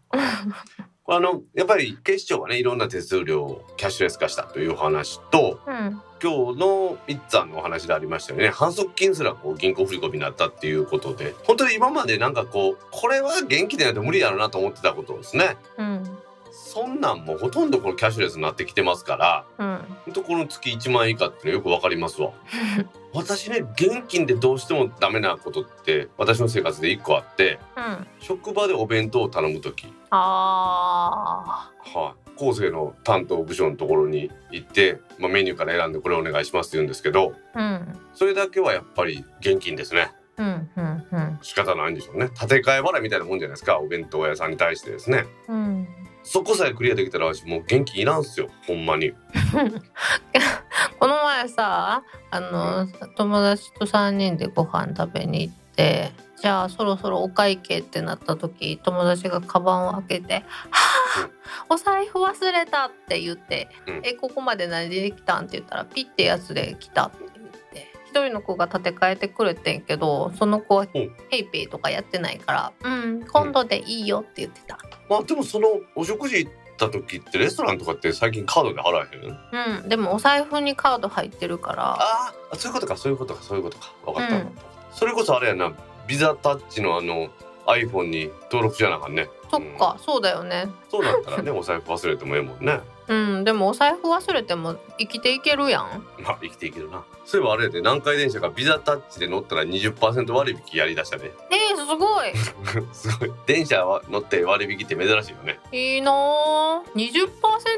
[1.07, 8.49] あのやっぱり警視庁はねいろんな手数料をキャッシュレス化したというお話とうん今日のみっつぁんのお話でありましたよね。
[8.49, 15.57] 反則金すらこう銀行振込になったっていうことで本当に今までなんかこうこれは元気でないと無理やろなと思ってたことですね。
[15.77, 16.17] うん
[16.51, 19.85] そんなんもうほとんどこのキャッシュレスになってきてますからうん。
[20.05, 22.31] 本当この月1万円以下っていうのよくわかりますわ。
[23.13, 28.07] 私ね現金でどうしてもダメなことって私の生活で1個あってうん。
[28.19, 29.93] 職場でお弁当を頼む時。
[30.09, 37.99] あはい、後世の担当部署のところに行って、まあ、メニューから選んでこれお願いしますって言うんですけどーうん。
[38.13, 40.11] それだけはやっぱり現金ですね。
[40.37, 41.39] うんうんうん。
[41.41, 42.29] 仕方ないんでしょうね。
[42.29, 43.79] 建て替え払いみたいなもんじゃないですか。
[43.79, 45.25] お弁当屋さんに対してですね。
[45.47, 45.87] うん
[46.23, 49.13] そこさえクリアできたら私もう現金いらんすよほんまに
[50.99, 56.11] この前さあの友達と3人でご飯食べに行って
[56.41, 60.33] じゃあそろそろお会計ってなった時友達がカバンを開けて
[60.71, 61.29] 「はあ
[61.69, 74.77] お財布忘れた」って言って「うんえここまで何で来たん?」って言ったら「ピッてやつで来た」って言って一人の子が立て替えてくれてんけどその子はんペイペイとかやってないから「うん今度でいいよ」って言ってた。
[75.11, 79.29] まあでもそのお食事行った時ってレストランとかって最近カードで払えへ
[79.75, 79.81] ん？
[79.81, 81.93] うん、でもお財布にカード入ってるから。
[81.99, 83.93] あーあそういうことかそういうことかそういうことか。
[84.05, 84.35] 分かった。
[84.37, 84.51] うん。
[84.93, 85.73] それこそあれやな
[86.07, 87.29] ビザタッチのあの
[87.67, 90.69] iPhone に登録しなあかんねそっか、そうだよね。
[90.89, 92.79] そうなったらねお財布忘れてもええもんね。
[93.09, 96.05] うんでもお財布忘れても生きていけるやん。
[96.19, 97.03] まあ生きていけるな。
[97.25, 102.33] そういえばあれやで南海電車がビザタッチで乗ったら20%割引やりだしたねえー、すごい。
[102.93, 103.31] すごい。
[103.45, 105.59] 電車は乗って割引って珍しいよね。
[105.73, 107.27] いいなー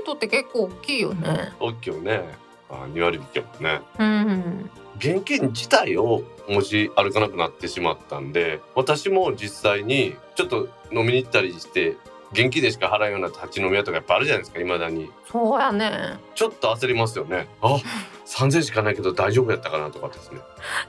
[0.08, 1.54] 20%って結構大きいよね。
[1.60, 2.38] 大きいよね。
[2.70, 3.82] あ2割引きやもんね。
[3.98, 4.70] うん。
[4.98, 11.98] 現金自体を持ち歩かなくなってしまったんで私も実際にちょっと飲みに行ったりして
[12.34, 15.12] 現金でしか払うような立ち飲み屋とかやっぱあるじゃないですか未だに。
[15.32, 16.18] そうやね。
[16.34, 17.48] ちょっと焦りますよね。
[17.62, 17.78] あ
[18.26, 20.42] 3000しかないけど大丈夫やったかなとかですね。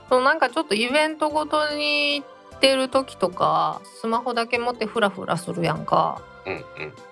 [0.09, 2.25] そうなんかちょっとイベントごとに行
[2.57, 6.23] ってる時とかスマホだけ持ってフラフラするやんか。
[6.47, 6.63] うんうん。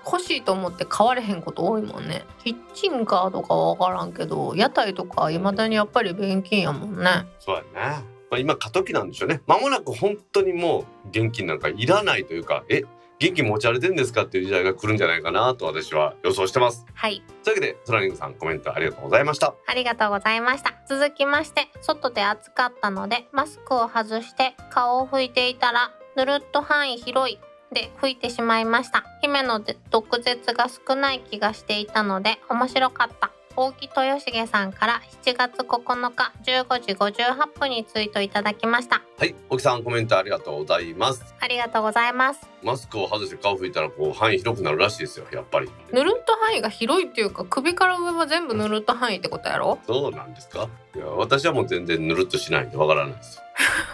[0.04, 2.24] 欲しいと思って買われへんこと多いもんね。
[2.42, 7.26] キッチンカーとかは分からんけど屋台とかいまだにやっぱり現金やもんね。
[7.38, 9.42] そうやね、まあ、今過渡期なんでしょうね。
[9.46, 12.82] 間もなく本当にもう現金なんかいらないというかえ
[13.18, 16.86] 元気持ち歩いてるんですかっていう時代が来るんじゃないかなと私は予想してます。
[16.94, 17.22] はい。
[17.44, 19.54] というわけでソラリングさんコメントありがとうございました。
[19.66, 20.72] ありがとうございました。
[20.88, 27.38] 続きまして外で暑かったのでマスクを外して顔を拭いていたらぬるっと範囲広い
[27.70, 29.04] で拭いてしまいました。
[29.20, 29.60] 姫の
[29.90, 39.02] 毒舌が少ない気がしていたので面白かった大木豊重さんから7月9日15時58分にツイートいただきました。
[39.18, 41.22] はい沖さんコメントありがとうございます。
[41.38, 42.40] ありがとうございます。
[42.62, 45.70] マスクを外して顔拭いたらこう範囲広くなるらしいですよやっぱり。
[45.92, 49.78] ぬるっと範囲が広いっていうか首から上は全部ぬるっと範囲ってことやろ？
[49.86, 50.68] そうなんですか？
[50.96, 53.40] いや私はもう全然ぬるっとしないんでわからないです。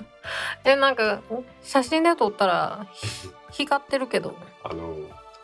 [0.65, 1.21] えなんか
[1.63, 3.09] 写真で撮ったらひ
[3.65, 4.35] 光ってるけど。
[4.63, 4.95] あの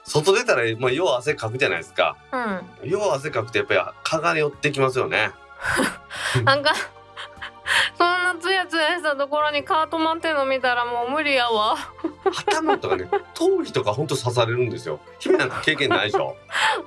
[0.04, 2.16] 外出たらまあよう汗かくじゃないですか。
[2.82, 2.90] うん。
[2.90, 5.30] よう汗かくとやっぱり蚊が寄ってきますよね。
[6.44, 6.74] なんか
[7.96, 11.76] そんなツヤツヤしたところにカート待ってんの見たらもう無理やわ。
[12.46, 15.00] 頭とかね 頭皮とかほんと刺されるんですよ。
[15.18, 16.36] 姫なんか経験ないでしょ。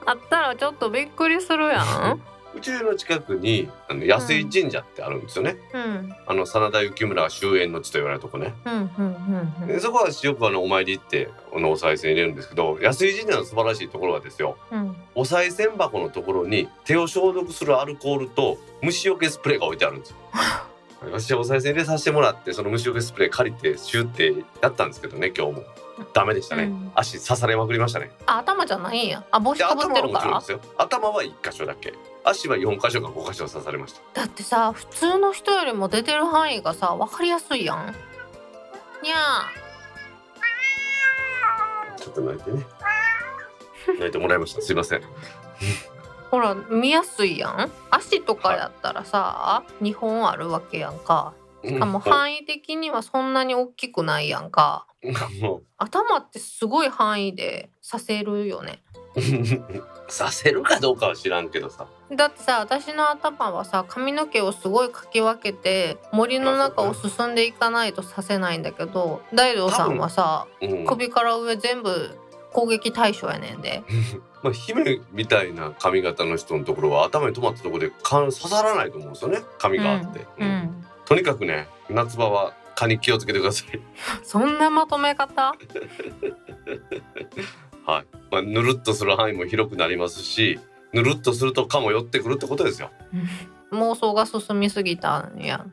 [0.05, 2.21] あったらちょっとびっくりするやん
[2.55, 6.15] うちの近くにあの安井神社ってあるんですよね、うん。
[6.25, 8.53] あの真田幸村終焉の地と言われるとこね。
[8.65, 8.73] うん。
[8.73, 8.89] うん。
[8.89, 9.53] うん。
[9.61, 9.67] うん。
[9.67, 14.57] でそこはよくあのお参り行ってあのお賽銭入れるんですけど安井神社の素晴らしいところはですよ。
[14.71, 14.95] うん。
[15.15, 20.15] お賽銭箱のところに手を消毒するアルコールと虫除けスプレーが置いてあるんですよ。
[21.03, 25.63] 私はお賽銭入れさせてもらってその虫除けスプレー借りてシューってやったんですけどね今日も。
[26.13, 26.91] ダメでしたね、うん。
[26.95, 28.11] 足刺されまくりましたね。
[28.27, 29.23] あ頭じゃないんや。
[29.31, 30.19] あ帽子でかぶってるから。
[30.19, 30.73] 頭はもちろんですよ。
[30.77, 31.93] 頭は1箇所だけ
[32.23, 34.21] 足は4箇所か5箇所刺されました。
[34.21, 37.95] だってさ普通の人よりも出てる範囲がさ分かりやすいやん。
[39.03, 39.43] にゃ
[41.97, 42.65] ちょっと泣いてね。
[43.87, 44.61] 泣いてもらいました。
[44.61, 44.99] すいません。
[44.99, 45.03] ー
[46.29, 47.71] ほら見やすいやん。
[47.89, 51.33] 足とかやったらさ2本あるわけやんか
[51.63, 54.87] しかも範囲的にはそんなに大きくないやんか。
[55.41, 58.83] も 頭ってすごい範囲でさせるよね。
[59.15, 61.87] うさせるかどうかは知らんけどさ。
[62.11, 70.85] だってさ私の頭はさ髪の毛をすごいかき分けて森の中を進んでいかないとさせないんだけど大道さんはさうん。
[70.85, 72.17] 首から上全部
[72.53, 73.83] 攻撃対象やねんで。
[74.43, 80.47] まあ、姫みたいな髪型の人のところは頭に止まったところで蚊刺さらないと思うんですよね髪があって、ううん。
[80.47, 83.79] んとにかくね夏場は蚊に気をつけてください。
[84.23, 85.55] そんなまとめ方？
[87.85, 90.59] はい、まあ、ぬるっとする範囲も広くなりますし
[90.91, 92.91] ぬるっとすると蚊も寄ってくるってことですよ。
[93.71, 95.65] 妄想が進みすぎたんや。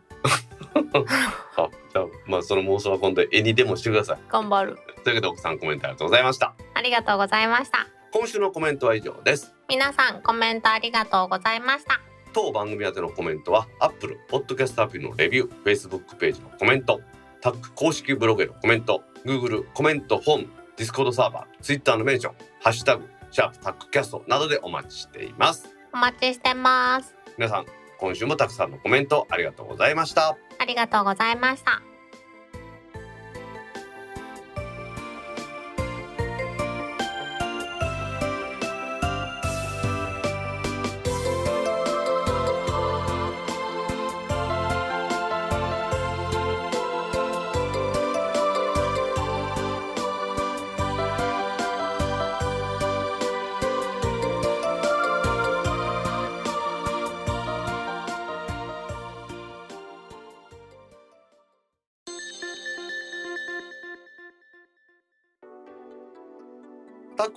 [1.56, 4.18] あ じゃあまあその妄想は今度絵にでもしてください。
[4.28, 4.78] 頑張る。
[5.02, 6.54] というわけで奥さんコメントありがとうございました。
[6.74, 7.86] ありがとうございました。
[8.12, 9.52] 今週のコメントは以上です。
[9.68, 12.00] 皆さんコメントありがとうございました
[12.34, 17.00] 当番組宛てのコメントは Apple Podcast アプリのレビュー Facebook ページのコメント
[17.40, 25.68] タック公式ブログへのコメント Google コメントフォーム Discord サーバー Twitter のメンションハッシュタグシャープタックキャストなどでお待ちしています。
[25.92, 27.14] お待ちしてます。
[27.38, 27.66] 皆さん
[27.98, 30.36] 今週もたくさんのコメントありがとうございました。
[30.58, 31.93] ありがとうございました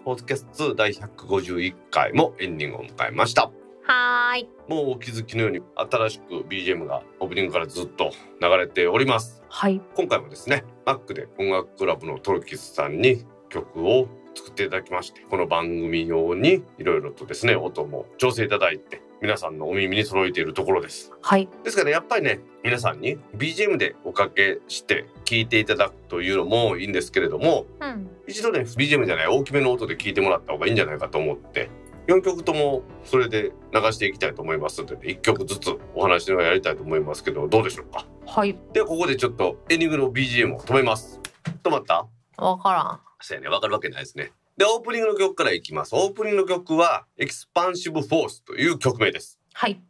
[0.07, 3.51] ポッドキャスト2第151回もエンディングを迎えました。
[3.83, 4.49] はーい。
[4.69, 9.43] もうお気づきのように新しく BGM がオープニングからずっと流れております。
[9.49, 9.81] はい。
[9.95, 21.11] 今回もですね Mac で音楽クラブのトルキスさんに曲を作っていただきましてこの番組用にいろいろとですね音も調整いただいて皆さんのお耳に揃えているところです。
[21.21, 21.49] はい。
[21.65, 28.09] ですからやっぱりね皆さんに BGM でおかけして聴いていただくというのもいいんですけれどもうん。
[28.27, 31.69] 一度ね BGM じゃない大きめの音で聴いてもらった方がいいんじゃないかと思って
[32.07, 38.05] 4曲ともそれで流していきたいと思いますので、1曲ずつお話をやりたいと思いますけどどうでしょうか？
[38.25, 38.57] はい。
[38.71, 41.19] ではここでちょっとエンディングの BGM を止めます。
[41.63, 42.07] 止まった？
[42.37, 44.31] わからそうやねわかるわけないですね。
[44.55, 45.93] でオープニングの曲からいきます。
[45.95, 49.37] オープニングの曲は Expansive Force という曲名です。
[49.53, 49.81] んはい。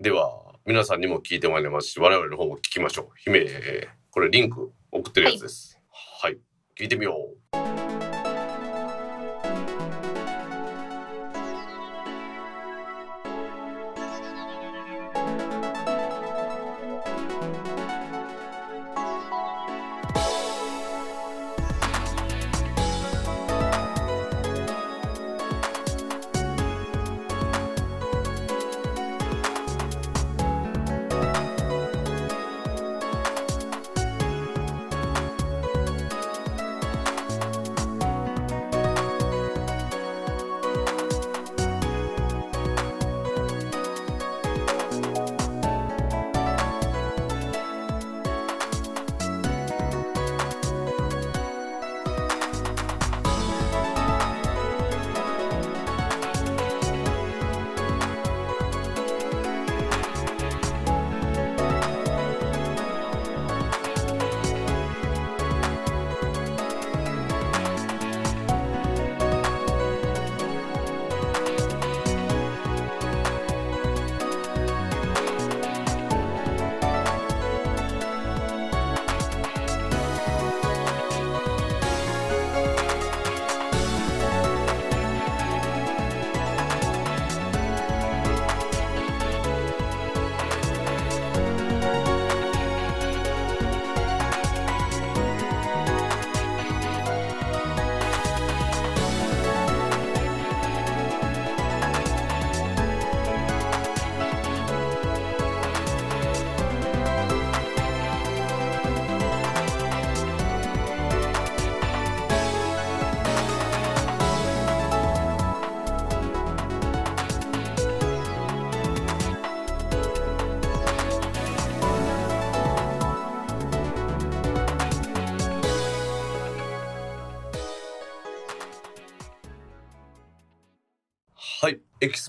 [0.00, 3.06] では皆さんにも聞いてもらいますし我々の方も聞きましょう。
[3.16, 3.40] 姫
[4.18, 5.78] これリンク送ってるやつです。
[5.92, 6.38] はい、
[6.76, 7.14] 聞いてみよ
[7.52, 7.87] う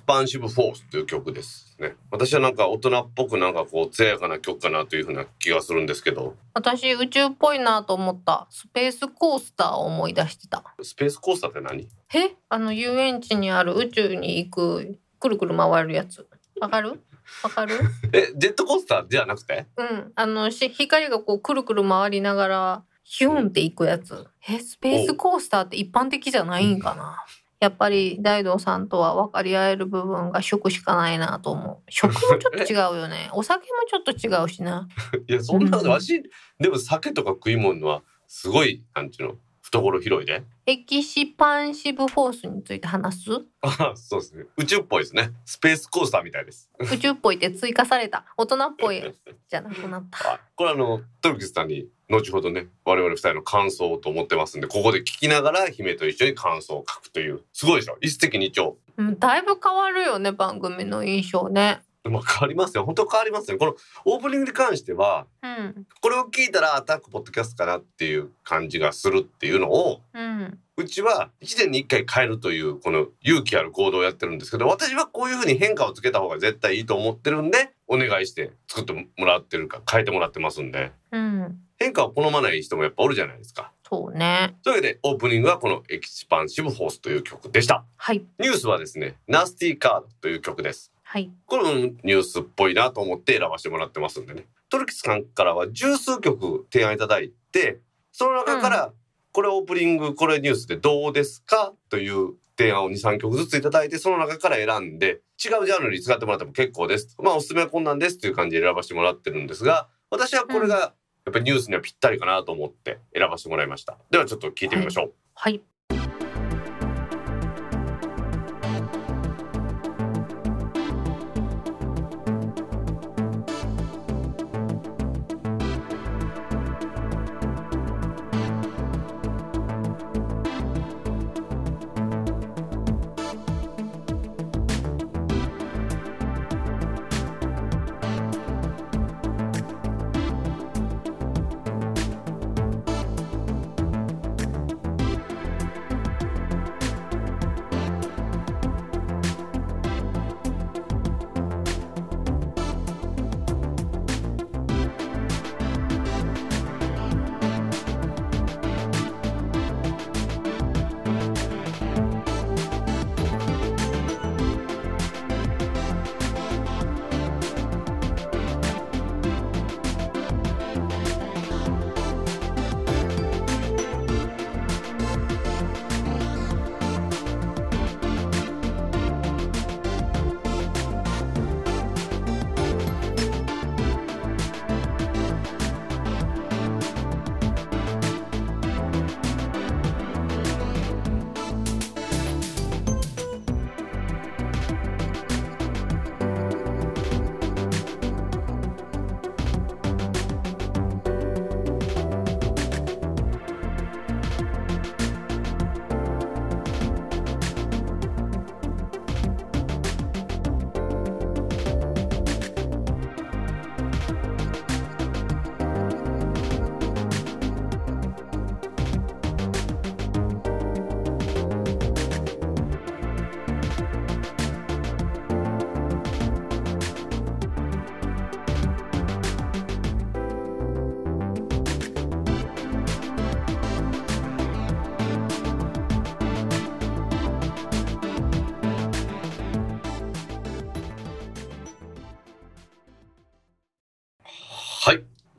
[0.09, 1.95] パンシブフォースという曲ですね。
[2.09, 8.47] 私はなんか大人っぽくなんかこう艶やかな曲かなというふうな気がするんですけど、私宇宙っぽいなと思った。
[8.49, 10.63] スペースコースターを思い出してた。
[10.81, 11.87] スペースコースターって何？
[12.15, 12.35] え？
[12.49, 16.27] あの遊園地にある宇宙に行くくるくる回るやつ。
[16.59, 16.99] わかる？
[17.43, 17.75] わかる？
[18.11, 19.67] え、ジェットコースターじゃなくて？
[19.77, 20.11] うん。
[20.15, 24.25] あのし光がこうくるくる回りながらヒュンって行くやつ。
[24.49, 24.57] え？
[24.57, 27.23] スペースコースターって一般的じゃないんかな？
[27.59, 31.91] やっぱり大道さんとは分かり合える部分が食しかないなと思う。
[31.91, 33.29] 食もちょっと違うよね。
[33.35, 34.87] お酒もちょっと違うしな。
[35.27, 35.91] いや、そんなこと、うん。
[35.91, 36.23] わし、
[36.59, 39.35] でも酒とか食い物はすごい、なんちゅうの、
[39.71, 40.43] 懐広いで。
[40.65, 43.31] Expansive Force について話す？
[43.61, 44.45] あそうですね。
[44.57, 45.31] 宇宙っぽいですね。
[45.45, 46.69] スペースコースターみたいです。
[46.79, 49.01] 宇宙っぽいって追加された大人っぽい
[49.49, 50.39] じゃなくなったはい。
[50.55, 57.97] これあの、トルキスさんに後ほどね、我々二人の感想をと思ってますんで、ここで聞きながら姫と一緒に感想を書くという、すごいでしょ？
[58.01, 58.73] 一石二鳥。
[58.97, 61.79] うんだいぶ変わるよね番組の印象ね
[62.09, 62.85] まあ変わりますよ。
[62.85, 63.57] 本当変わりますよ。
[63.57, 83.71] このオープニングに関しては、うんこれを聞いたらアタックポッドキャストかなっていう感じがするっていうのを、うんうちは1年に1回変えるというこの勇気ある行動をやってるんですけど私はこういうふうに変化をつけた方が絶対いいと思ってるんでお願いして作ってもらってるか変えてもらってますんでうん変化を好まない人もやっぱおるじゃないですか。
[83.89, 87.83] そうねというわけでオープニングはこの Expansive Force という曲でした。
[87.97, 90.91] はいニュースはですね Nasty Card という曲です。
[91.11, 91.69] はいこれも
[92.03, 94.45] ニュースっぽいなと思って選ばせてもらってますんでね。
[94.69, 97.79] トルキスさんからは十数曲提案いただいて、
[98.11, 98.93] その中から、
[99.31, 101.73] これオープニング、これニュースでどうですか？
[101.89, 107.17] という提案を2、3曲ずついただいて、その中から選んで、違うジャンルに使ってもらっても結構です。
[107.17, 110.87] まあ、おすすめはこんなんですっていう感じで選ばせてもらってるんですが、私はこれがや
[111.31, 113.97] っぱりニュースにはぴったりかなと思って選ばせてもらいました。
[114.11, 115.13] ではちょっと聞いてみましょう。
[115.33, 115.61] はいはい。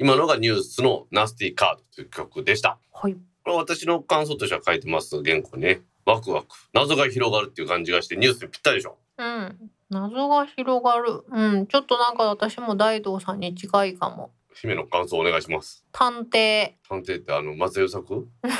[0.00, 2.78] 今のがニュースのナスティーカードという曲でした。
[2.90, 3.12] はい。
[3.44, 5.22] これ私の感想としては書いてます。
[5.22, 5.82] 原稿にね。
[6.06, 6.48] ワクワク。
[6.72, 8.96] 謎が広がるっていう感じがしてニュースにぴったりでしょ。
[9.18, 9.58] うん。
[9.90, 11.22] 謎が広がる。
[11.30, 11.66] うん。
[11.66, 14.30] ちょっとなんか私も大道さんに近いかも。
[14.54, 15.84] 姫の感想お願いします。
[15.92, 16.72] 探偵。
[16.88, 18.26] 探偵ってあの松江作？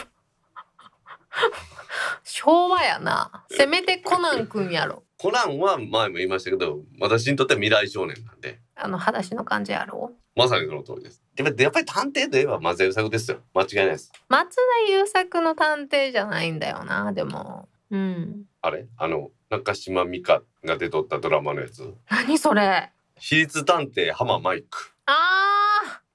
[2.23, 3.47] 昭和やな。
[3.51, 5.05] せめてコナンくんやろ。
[5.17, 11.23] コナンは前も言いましたけど、私にとっては未来少年なんで、あの裸足の感じやろまさにその通りです。
[11.37, 13.39] やっぱやっぱり探偵といえば松江作ですよ。
[13.55, 14.13] 間違いないです。
[14.29, 14.63] 松田
[14.93, 18.87] 優作の探偵じゃないんだよなでもうんあれ？
[18.97, 21.93] あの、中島美嘉が出とったドラマのやつ？
[22.11, 22.91] 何それ？
[23.19, 24.95] 私立探偵浜マイク。
[25.07, 25.13] あ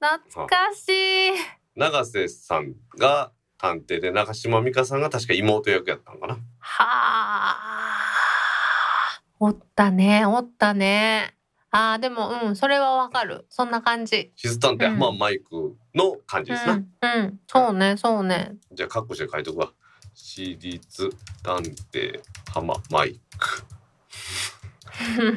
[0.01, 0.91] ー懐かしい
[1.76, 6.34] 永瀬さんが探偵で中島美嘉さんが確か妹役やったのかな。
[6.34, 6.39] は
[6.80, 7.61] あ
[9.39, 11.34] おったね、おったね。
[11.78, 13.45] ああ、でも、うん、それはわかる。
[13.49, 14.32] そんな感じ。
[14.38, 16.73] シス探偵、うんまあマイクの感じですな。
[16.73, 18.55] うん、うん、そうね、そうね。
[18.71, 19.73] じゃあカッコして書いとくわ。
[20.13, 21.09] 私立
[21.43, 21.57] 探
[21.91, 22.21] 偵
[22.53, 23.63] 浜マイク。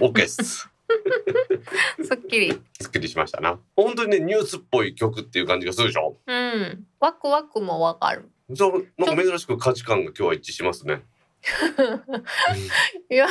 [0.00, 0.68] オッケーっす。
[2.04, 2.52] すっきり。
[2.80, 3.58] すっきりしましたな。
[3.74, 6.16] 本当にねニュースっぽい曲っていう感じがするでしょ？
[6.24, 6.86] うん。
[7.00, 8.30] ワクワクもわかる。
[8.54, 11.02] そうなんか珍しく価値観が今日は一致しますね。
[13.10, 13.26] いや、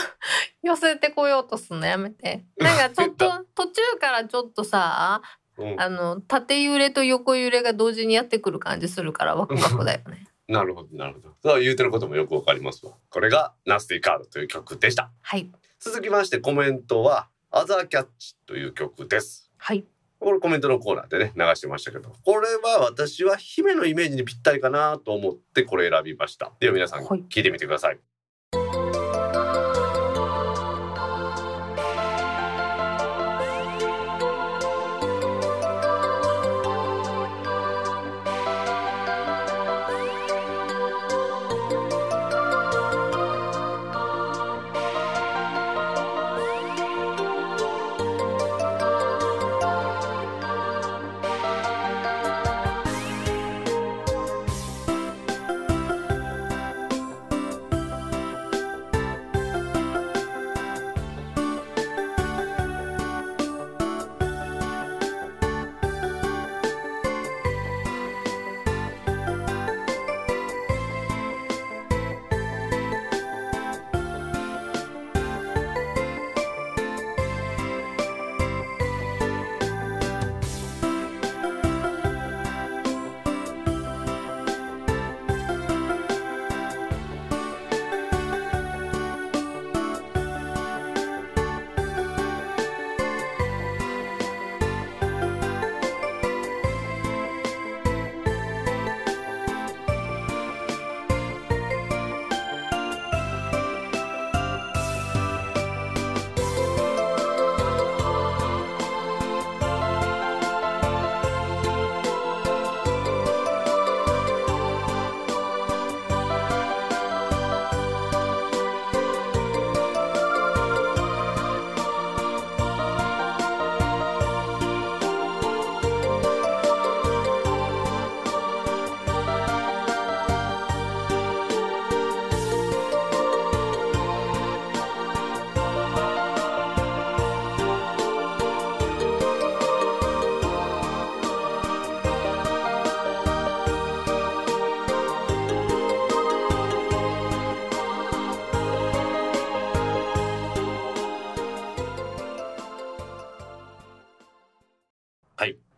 [0.62, 2.46] 寄せてこようとすんのやめて。
[2.58, 5.22] なんかちょっと、途中からちょっとさ、
[5.58, 10.28] うん、あの、縦揺れと横揺れが同時にやってくる感じするからワクワクだよね。
[10.48, 11.36] なるほどなるほど。
[11.44, 12.94] そう言うてることもよくわかりますわ。
[13.10, 15.12] これがナスティカードという曲でした。
[15.22, 15.52] はい。
[15.80, 19.52] 続きましてコメントはアザーキャッチという曲です。
[19.58, 19.86] はい。
[20.20, 22.12] これコメントのコーナーでね流してましたけど。
[22.26, 26.52] これは私は姫のイメージにぴったりかなと思ってこれ選びました。
[26.60, 27.24] では皆さんはい。
[27.30, 28.00] 聞いてみてください、はい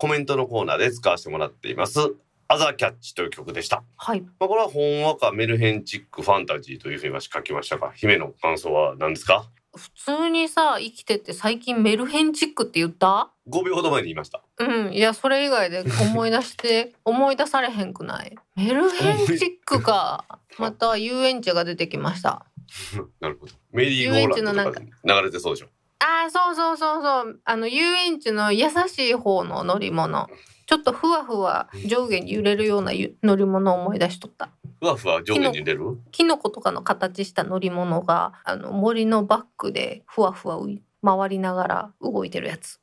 [0.09, 1.99] メントのコーナーで使わせてもらっています。
[2.47, 3.83] アザーキャッチという曲でした。
[3.95, 4.21] はい。
[4.21, 9.49] まあ、これはほんわかメルヘンチックファンタジーというふうに書きましたが姫の感想は何ですか？
[9.75, 14.41] 普通にさ、生きてて最近メルヘンチックって言った？5秒ほど前に言いました。
[14.57, 14.93] うん。
[14.93, 18.35] いや、それ以外で思い出して、 思い出されへんくない？
[18.55, 20.25] メルヘンチックか。
[20.57, 22.47] また遊園地が出てきました。
[23.21, 23.53] なるほど。
[23.71, 25.67] メリーゴーランドとか流れてそうでしょ
[25.99, 27.39] ああ、そうそうそうそう。
[27.43, 30.27] あの、遊園地の優しい方の乗り物。
[30.65, 34.51] ちょっとふわふわ上下に揺れるようなゆ乗り物を思い出しとった。
[34.79, 35.97] ふわふわ上下に出る？
[36.11, 40.59] キノコとかの形した乗り物が、あの、森のバックでふわふわ
[41.03, 42.79] 回りながら動いてるやつ。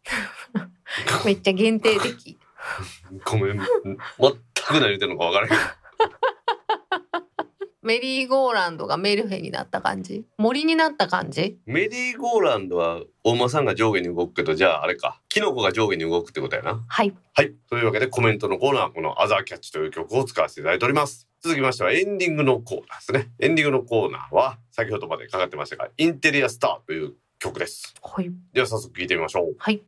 [1.24, 2.38] めっちゃ限定的。
[3.24, 7.25] ごめん全く何言ってるのか分からへん
[7.86, 10.24] メリーゴーランドがメルヘンになった感じ？
[10.38, 11.56] 森になった感じ？
[11.66, 15.22] メリーゴーランドはお馬さんが上下に動くけどじゃああれか。
[15.28, 16.84] キノコが上下に動くってことやな。
[16.88, 17.14] はい。
[17.32, 17.54] はい。
[17.70, 21.28] というわけでコメントのコーナーはこの「アザーキャッチ」という曲を使わせていただいております。
[21.40, 23.30] 続きましてはエンディングのコーナーですね。
[23.38, 27.94] エンディングのコーナーは先ほどまでかかってましたが「インテリアスター」という曲です。
[28.02, 28.32] はい。
[28.52, 29.54] では早速聴いてみましょう。
[29.58, 29.80] はい。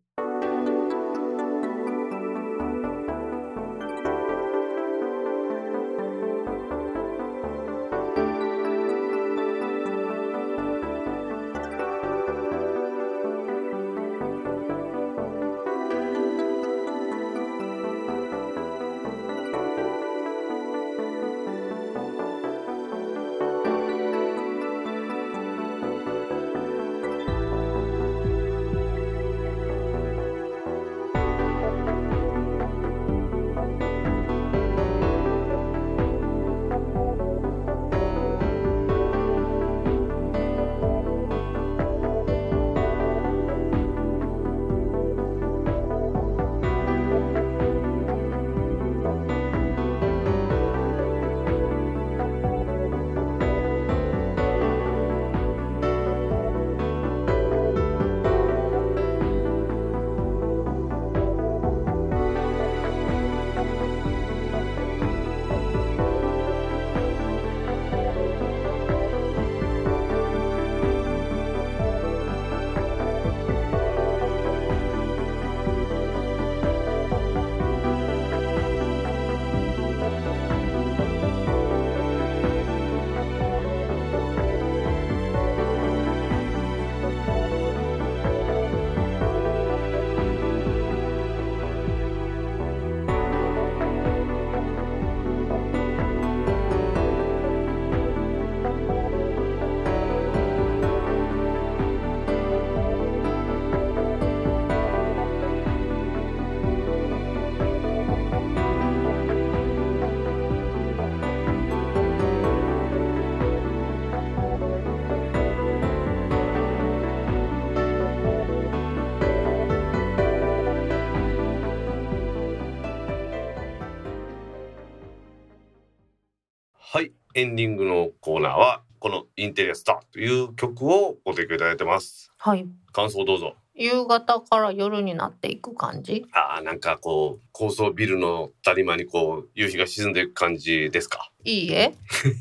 [127.38, 132.32] エンディングのコーナーはこのインテリアスターという曲をご提供いただいてます。
[132.38, 132.66] はい。
[132.92, 133.54] 感想どうぞ。
[133.76, 136.26] 夕方から夜になっていく感じ？
[136.32, 141.30] あーなんかこう高層ビルの谷間にこう夕日が沈んでいく感じですか？
[141.44, 141.94] いいえ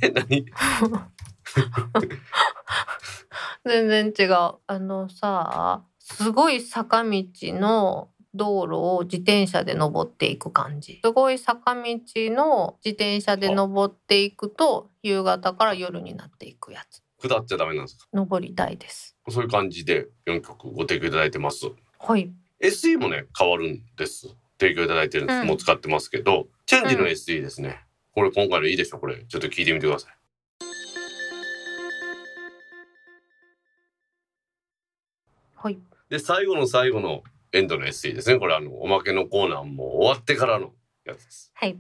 [0.04, 0.10] え。
[0.16, 0.46] 何？
[3.66, 4.56] 全然違う。
[4.66, 7.24] あのさ、すごい坂道
[7.54, 11.02] の道路を自転車で登っていく感じ。
[11.04, 17.02] すごい坂道の自転車で登っていくと夕方から夜になっていくやつ。
[17.20, 18.06] 下っちゃダメなんですか？
[18.14, 19.18] 登りたいです。
[19.28, 21.66] そういう感じで4曲ご提供いただいてます
[22.00, 22.32] はい。
[22.62, 24.28] SE もね変わるんです
[24.60, 27.82] 提供いただいてるんです、うんもう使ってますけどチェンジの SE ですね、
[28.14, 29.00] これ今回のいいでしょ？
[29.00, 30.14] これちょっと聞いてみてください
[35.56, 35.80] はい。
[36.10, 37.24] で最後の最後の
[37.58, 40.74] エンドの SE ですねこれあのおまけのコーナーも終わってからの
[41.06, 41.78] やつですはい。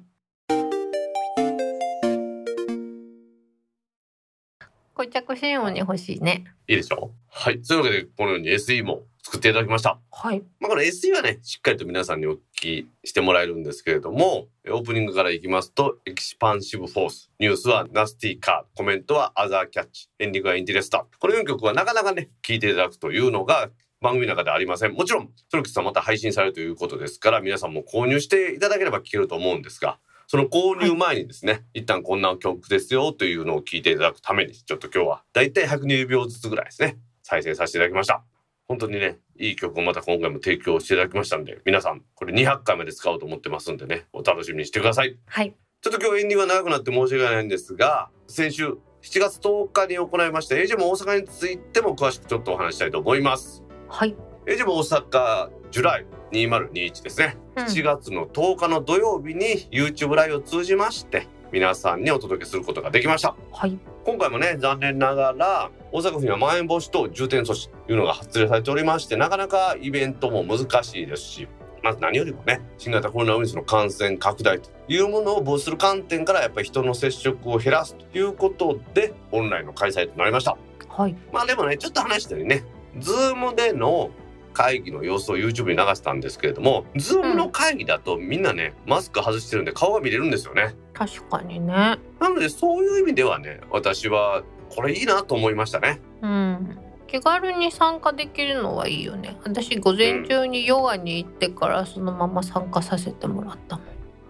[4.95, 6.45] 固着信音に欲しいね。
[6.67, 7.11] いいでしょ？
[7.29, 10.41] はいそういうわけでこのように SE も作っていただきましたはい。
[10.59, 21.01] まあ、この SE はね、しっかりと皆さんにお聞きしてもらえるんですけれども、オープニングからいきますと、エキシパンシブフォース、ニュースはナスティカー、コメントはアザーキャッチ、エンディングはインテレスター。
[21.19, 23.69] この4曲はなかなかね、聞いていただくというのが
[24.01, 24.93] 番組の中ではありません。
[24.93, 38.23] もちろん、トルキさんまた配信されるということですから、皆さんも購入していただければ聞けると思うんですが、その購入前にですね、一旦こんな曲ですよというのを聞いていただくために、ちょっと今日はだいたい120秒ずつぐらいですね、再生させていただきました。
[38.67, 45.17] 本当にね、いい曲をまた今回も提供していただきましたんで、皆さん、これ200回まで使おうと思ってますんでね、お楽しみにしてください。
[45.25, 45.55] はい。
[45.81, 53.66] ちょっと今日エンディングが長くなって申し訳ないんですが、先週7月10日に行いました AJ も大阪についても詳しくちょっとお話したいと思います。
[53.89, 54.15] はい。
[54.45, 57.37] AJ も大阪ジュライ2021ですね。
[57.55, 63.35] うん7月の10日の土曜日に YouTube ライブを通じまして、皆さんにお届けすることができました。
[63.51, 63.79] はい。
[64.07, 71.47] 今回もね残念ながら大阪府にはまん延防止等重点措置というのが発令されておりましてなかなかイベントも難しいですし
[71.83, 80.57] まず何よりもね新型コロナウイルスの感染拡大というものを防止する観点からやっぱり人の接触を減らすということでオンラインの開催となりました
[80.87, 81.15] はい。
[81.33, 82.63] まあでもねちょっと話したようにね
[82.99, 84.11] Zoom での
[84.53, 91.99] 会議の様子を YouTube に流したんですけれども Zoom の会議だとみんなねマスク外してるんで顔が見れるんですよね確かにね。
[92.19, 96.77] なのでそういう意味ではね私はこれいいなと思いましたねうん。
[97.07, 99.37] 気軽に参加できるのはいいよね。
[99.43, 103.85] 私午前中にヨガに行ってからそのまま参加させてもらったもん。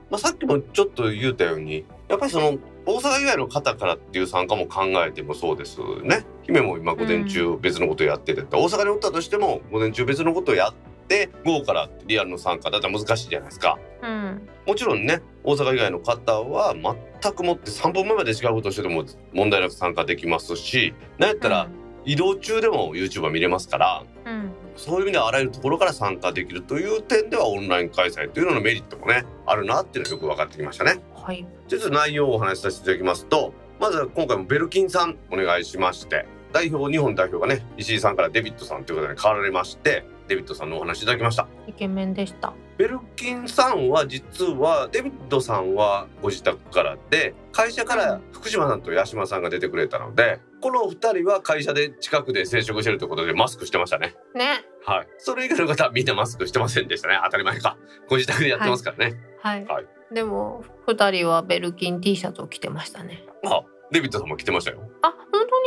[0.10, 2.58] まあ、さっきもちょっと言ったようにやっぱりその
[2.88, 10.74] 大阪以外の方からっていう参加も考えてもそうですね姫も今午前中別のことやってて、大阪におったとしても午前中別のことをやっ
[11.10, 14.48] て午後からリアルの参加だったら難しいじゃないですかうん。
[14.66, 16.74] もちろんね大阪以外の方は
[17.22, 21.68] 全くもって3本目まで違うことをしてても問題なく参加できますしなんやったら
[22.06, 24.52] 移動中でも YouTube は見れますからうん。
[24.78, 31.02] そういう意味ではあらゆるところから参加できるという点ではオンライン開催というののメリットもねあるなっていうのがよく分かってきましたね。
[31.28, 31.46] はい。
[31.68, 41.48] ちょっと内容をお話しさせていただきますとまずは今回もベルキンさんお願いしまして代表日本代表がね石井さんからデビッドさんということに変わられましてデビッドさんのお話いただきました。
[41.68, 42.54] イケメンでした。
[42.78, 54.16] ベルキンさんは実はデビッドさんはご自宅からで会社から福島さんと八島さんが出てくれたのでこのお二人は会社で近くで接触してるということでマスクしてましたね。
[54.34, 54.66] ね。
[54.86, 55.08] はい。
[55.18, 57.20] それ以外の方はみんなマスクしてませんでしたね。
[57.26, 57.78] 当たり前か。
[58.08, 59.18] ご自宅でやってますからね。
[59.42, 59.66] はい。
[59.66, 63.26] はいでも二人はベルキン T シャツを着てましたね。
[63.46, 64.80] あ、デビッドさんも着てましたよ。
[65.02, 65.58] あ、本当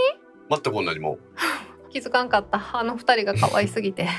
[0.50, 1.12] 全く同じもん。
[1.12, 1.18] に
[1.90, 2.60] 気づかんかった。
[2.72, 4.08] あの二人が可愛すぎて。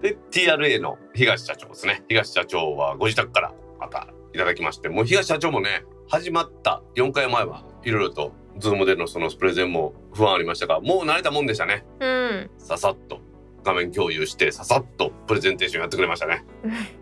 [0.00, 2.04] で、TRA の東社長ですね。
[2.08, 11.84] 東社長はご自宅からまたいただきまして、もう東社長もね、始まった4回前はいろいろと、ズームでのそのプレゼンも不安ありましたが、もう慣れたもんでしたね。
[12.00, 12.50] うん。
[12.58, 13.20] ささっと
[13.64, 16.44] 画面共有して、ささっとプレゼンテーションやってくれましたね。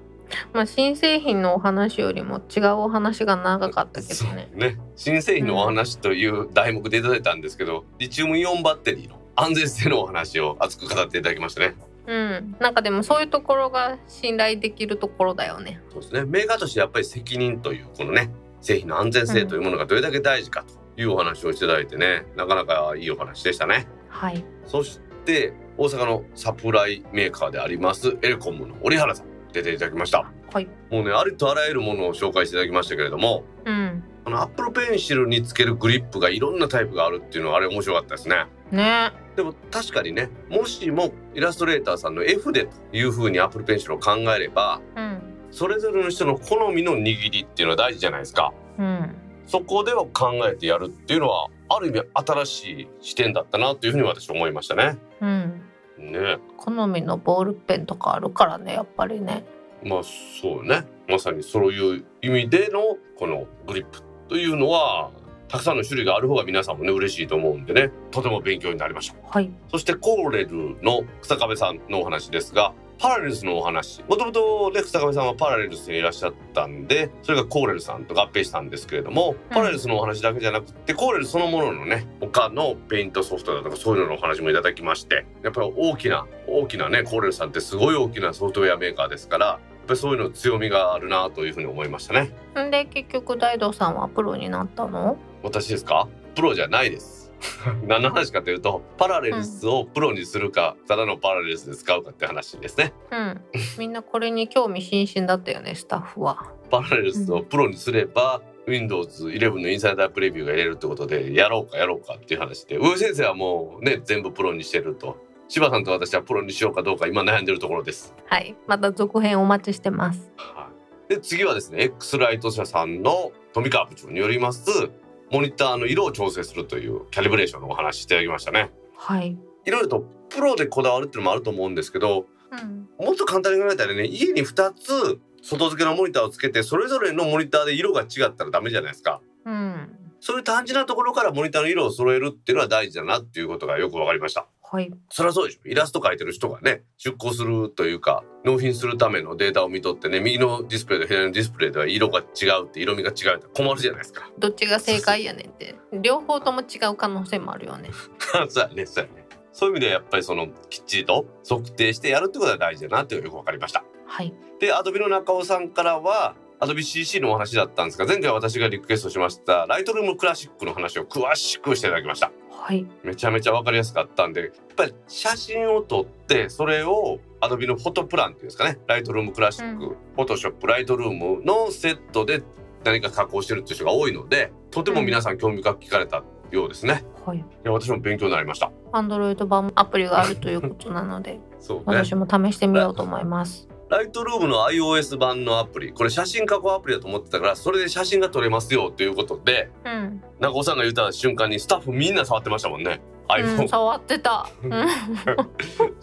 [0.53, 4.49] まあ新製品のお話よりも違うお話が長かったけどね。
[4.55, 4.79] ね。
[4.97, 11.75] 新製品のお話という題目でいただいたんですけど、リチウムイオンバッテリーの安全性のお話を熱く語っていただきましたね。
[12.07, 12.57] うん。
[12.59, 15.81] なんかでもそういうところが信頼できるところだよね。
[15.91, 16.25] そうですね。
[16.25, 20.65] メーカーとしてやっぱり責任というこのね製品の安全性というものがどれだけ大事か
[20.97, 23.87] というお話をしていただいてね、なかなかいいお話でしたね。
[24.09, 24.45] はい。
[24.67, 30.31] そして大阪のサプライメーカーでありますエレコムの折原さん出ていただきました。
[30.53, 30.69] はい。
[30.91, 34.03] もうねありとあらゆるものを紹介していただきましたけれども、うん。
[34.25, 38.47] このアップルペンシルにつけるグリップがいろんなタイプがあるっていうのはあれ面白かったですね。
[38.71, 39.13] ね。
[39.37, 45.23] でも確かにねもしもイラストレーターさんの F でというふうにアップルペンシルを考えればうん。
[45.51, 48.53] それぞれの人の好みの握りっていうのは大事じゃないですか。
[48.79, 49.15] うん
[49.47, 54.99] そこでは考えてやるっていうのはある意味新しい視点だったなというふうに私は思いましたね。
[55.23, 55.63] うん
[55.99, 56.39] ね。
[56.57, 59.45] 好みのボールペンとかあるからねやっぱりね。
[59.85, 60.85] まあそうね。
[61.09, 65.11] まさにそういう意味でのこのグリップというのは
[65.49, 67.91] たくさんの種類がある方が皆さんもね嬉しいと思うんでね。
[68.11, 69.17] とても勉強になりました。
[69.29, 69.51] はい。
[69.71, 74.03] そして Corel の草壁さんのお話ですが Parallels のお話。
[74.09, 92.31] もともとね草壁さんは Parallels にいらっしゃったんでそれが Corel さんと合併したんですけれども、 Parallels のお話だけじゃなくて Corel そのもののね他のペイントソフトだとかそういうののお話もいただきましてやっぱり大きな大きなね Corel さんってすごい大きなソフトウェアメーカーですからやっぱりそういうの強みがあるなというふうに思いましたね。
[92.61, 95.17] んで結局大道さんはプロになったの？
[95.43, 96.09] 私ですか？
[96.35, 97.18] プロじゃないです
[97.87, 102.93] 何の話かというとパラレルスをプロにするか、ただのパラレルスで使うかって話ですね。
[103.11, 103.41] うん。
[103.79, 106.53] みんなこれに興味津々だったよねスタッフは。
[106.71, 112.77] パラレルスをプロにすれば、Windows 11のインサイダープレビューが入れるってことでやろうかやろうかっていう話で。
[112.77, 115.17] 上先生はもうね全部プロにしてると。
[115.49, 118.15] 柴さんと私はプロにしようかどうか今悩んでるところです。
[118.27, 118.55] はい。
[118.67, 120.31] また続編お待ちしてます。
[120.37, 120.69] は
[121.09, 124.91] い、で次はですね X ライト社さんの富川部長によります
[125.31, 128.71] モニターの色を調整するというキャリブレーションのお話いただきましたね。
[128.97, 130.01] はいいろいろと
[130.31, 139.21] プロでこだわるっていうのもあると思うんですけどうんもっと簡単に考えたらね家に2つ外付けのモニターをつけてそれぞれのモニターで色が違ったらダメじゃないですか。
[139.45, 144.49] うんそういう単純なところからモニターの色を揃えるっていうのは大事だなっていうことがよくわかりました。
[144.71, 145.69] はいそりゃそうでしょ。
[145.69, 154.31] イラスト描いてる人がね、出稿するというか、納品するためのデータを見とってね、右のディスプレイと左のディスプレイでは色が違うって、色味が違うって困るじゃないですか。
[154.39, 157.91] どっちが正解やねんって両方とも違う可能性もあるよね
[158.49, 159.27] そうやね、そうやね。
[159.53, 163.83] そういう意味ではやっぱりそのきっちりと測定してやるってことが大事だなっていうのがよくわかりました。
[164.07, 172.33] はいで、アドビの中尾さんからは、アドビ CC のお話だったんですが、前回私がリクエストしました、ライトルームクラシックの話を詳しくしていただきました。
[172.69, 172.87] はい。
[173.03, 178.79] めちゃめちゃ分かりやすかったんでやっぱり写真を撮ってそれを Adobe のフォトプランっていうんですかね。
[178.87, 179.91] ライトルームクラシック、うん。
[179.91, 182.43] フォトショップライトルームのセットで
[182.85, 187.39] 何か加工してるっていう人が多いのでとても皆さん興味深く聞かれたようですね、はい。
[187.39, 188.71] いや私も勉強になりました。
[188.93, 191.85] アンドロイド版アプリがあるということなので そうね。
[191.87, 203.01] 私も試してみようと思いますライトルームの iOS 版のアプリこれ写真加工アプリだと思ってたからそれで写真が撮れますよということでうん、中尾さんが言った瞬間にスタッフみんな触ってましたもんね。
[203.29, 204.73] う iPhone、ん、触ってた、う ん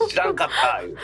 [0.07, 0.95] 知らんかった言う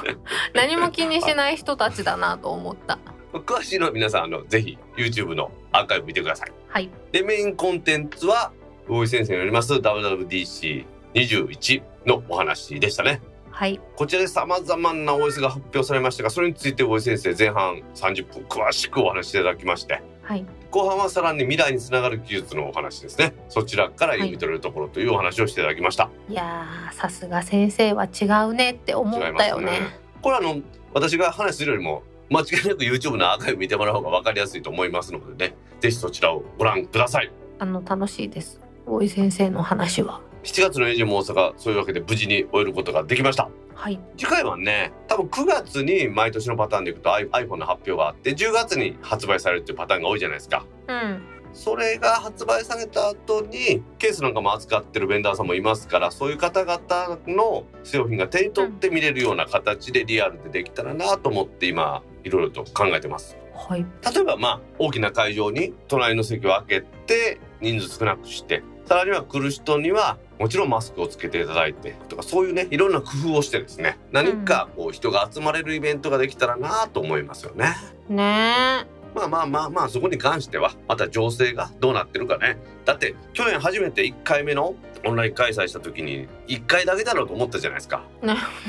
[0.00, 0.18] てね。
[0.54, 2.98] 何も気にしない人たちだなと思った。
[3.32, 6.52] 詳しいのは皆さんあのぜひ YouTube のアーカイブ見てください。
[6.68, 6.90] はい。
[7.10, 8.52] でメインコンテンツは
[8.88, 13.20] 大井先生によります WWDC21 のお話でしたね。
[13.52, 13.80] はい。
[13.96, 20.46] こちらで様々な OS が発表されましたがそれについて大井先生前半30分詳しくお話しいただきましてはい。
[20.70, 23.34] 後半はさらに未来につながる技術のお話ですね。
[23.50, 26.08] そちらから読み取れるところというお話をしていただきました。
[26.28, 29.74] いやーさすが先生は違うねって思ったよね。
[29.74, 30.62] 違いますこれはあの
[30.94, 37.30] 私が話するよりも間違いなく YouTube のアーカイブ見てもらう方が分かりやすいと思いますのでねぜひそちらをご覧ください。
[37.58, 38.60] あの楽しいです。
[38.86, 43.48] 大井先生の話は7月のエイジも大阪そういうわけで無事に終えることができました。
[43.74, 44.00] はい。
[44.16, 50.64] 次回はね多分9月に毎年のパターンでいくと iPhone の発表があって10月に発売されるっていうパターンが多いじゃないですか。
[50.88, 51.22] うん。
[51.52, 63.36] それが発売された後にケースなんかも扱ってるベンダーさんもいますからそういう方々の製品が手に取って見れるような形でリアルでできたらなと思って今いろいろと考えてます。
[63.54, 63.84] はい。
[64.14, 77.74] 例えばまあ大きな会場に隣の席を開けて人数少なくしてさらには来る人にはもちろんマスクをつけていただいてとかそういうねいろんな工夫をしてですね何かこう人が集まれるイベントができたらなと思いますよね。
[78.08, 82.58] ねまあまあまあまあそこに関してはまた情勢がどうなってるかね。
[82.84, 84.74] だって去年初めて1回目の
[85.04, 88.04] オンライン開催した時に1回だけだろうと思ったじゃないですか。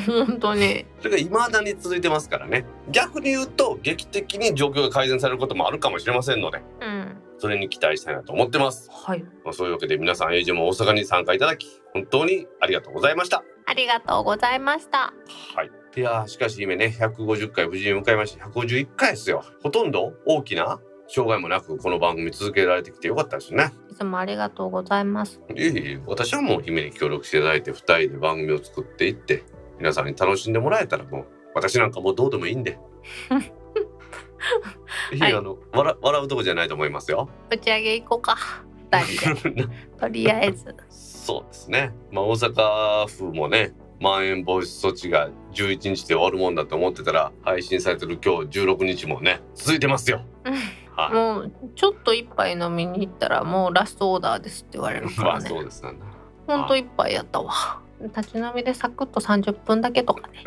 [0.05, 0.85] 本当に。
[0.99, 2.65] それが未だに続いてますからね。
[2.91, 6.61] 逆に言うと劇的に状況が改善されることもあるかもしれませんので。
[6.81, 8.89] うんそれに期待したいなと思ってます。
[8.91, 13.43] はいまあ、そういうわけで皆さん、エイジも大阪に参加いただき、本当にありがとうございました。
[13.65, 15.13] ありがとうございました
[15.55, 15.71] はい。
[15.95, 19.43] いやーしかし姫ね、150回無事に迎えまして、151回ですよ。
[19.61, 23.71] ほとんど大きな障害もなく、この番組続けられてきてよかったですね。
[23.89, 29.43] いつもありがとうございますいえいえ、私はもう姫に協力していただいて、2人で番組を作っていって、
[29.77, 32.79] 皆さんに楽しんでもらえたらもう、私なんかもうどうでもいいんで。
[35.13, 37.29] いや、はいあの笑笑うとこじゃないと思いますよ。
[37.49, 38.37] 打ち上げ行こうか
[39.99, 41.93] とりあえずそうですね。
[42.11, 50.21] まあ大阪府もね、まん延防止措置が11日で終わるもんだと思ってたら、配信されてる今日16日もね、続いてますよ。
[50.43, 50.53] うん
[50.95, 55.09] はもうちょっと一杯飲みに行ったらもうラストオーダーですって言われるい。
[55.17, 55.49] まあからね。
[55.49, 55.93] そうですね。
[56.47, 57.81] ほんと一杯やったわ。
[58.15, 60.43] 立ち飲みでサクッと30分だけとかね。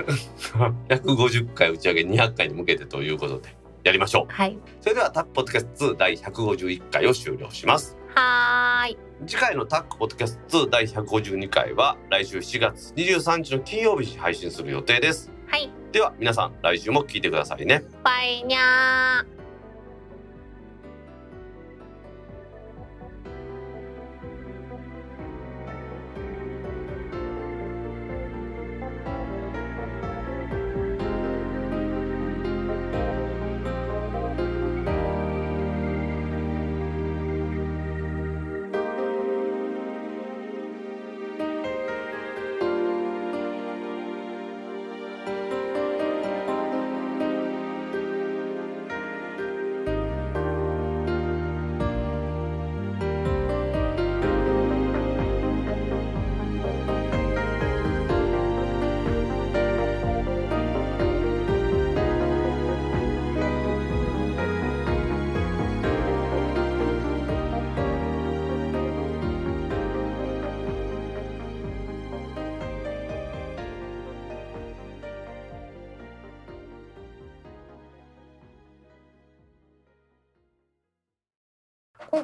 [0.88, 3.55] 150回打ち上げ200回に向けてということで
[3.87, 4.32] やりましょう。
[4.32, 4.59] はい。
[4.80, 7.97] それではタックポッドキャスト2第151回を終了します。
[8.16, 8.99] はーい。
[9.26, 15.30] 次回のタックポッドキャスト2第152回は来週7月23日の金曜日に配信する予定です。
[15.47, 15.70] はい。
[15.93, 17.85] では皆さん来週も聞いてくださいね。
[18.02, 19.45] バイニャー。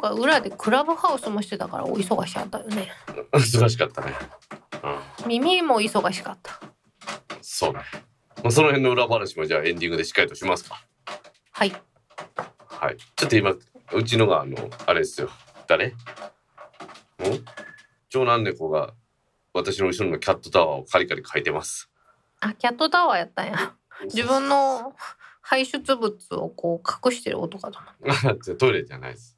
[0.03, 2.89] 今回裏でクラブハウスもしてたからお忙しかったよね。
[3.31, 4.12] 忙しかったね。
[5.23, 6.61] うん、耳も忙しかった。
[7.41, 7.81] そうね。
[8.43, 10.85] まあその辺の裏話もじゃあエンディングでしっかりとしますか。
[11.53, 11.73] はい。
[12.66, 12.97] はい。
[13.15, 13.55] ちょっと今
[13.93, 14.57] うちのがあの
[14.87, 15.31] あれですよ。
[15.69, 15.87] 誰？
[15.87, 15.93] ん？
[18.09, 18.95] 長男猫が
[19.55, 21.89] 私の後ろのキャットタワーをカリカリ描いてます。
[22.41, 23.74] あ、キャットタワーやったんや。
[24.07, 24.97] 自分の
[25.43, 28.35] 排出物をこう隠してる音かと思った。
[28.43, 29.32] じゃあトイレじゃないです。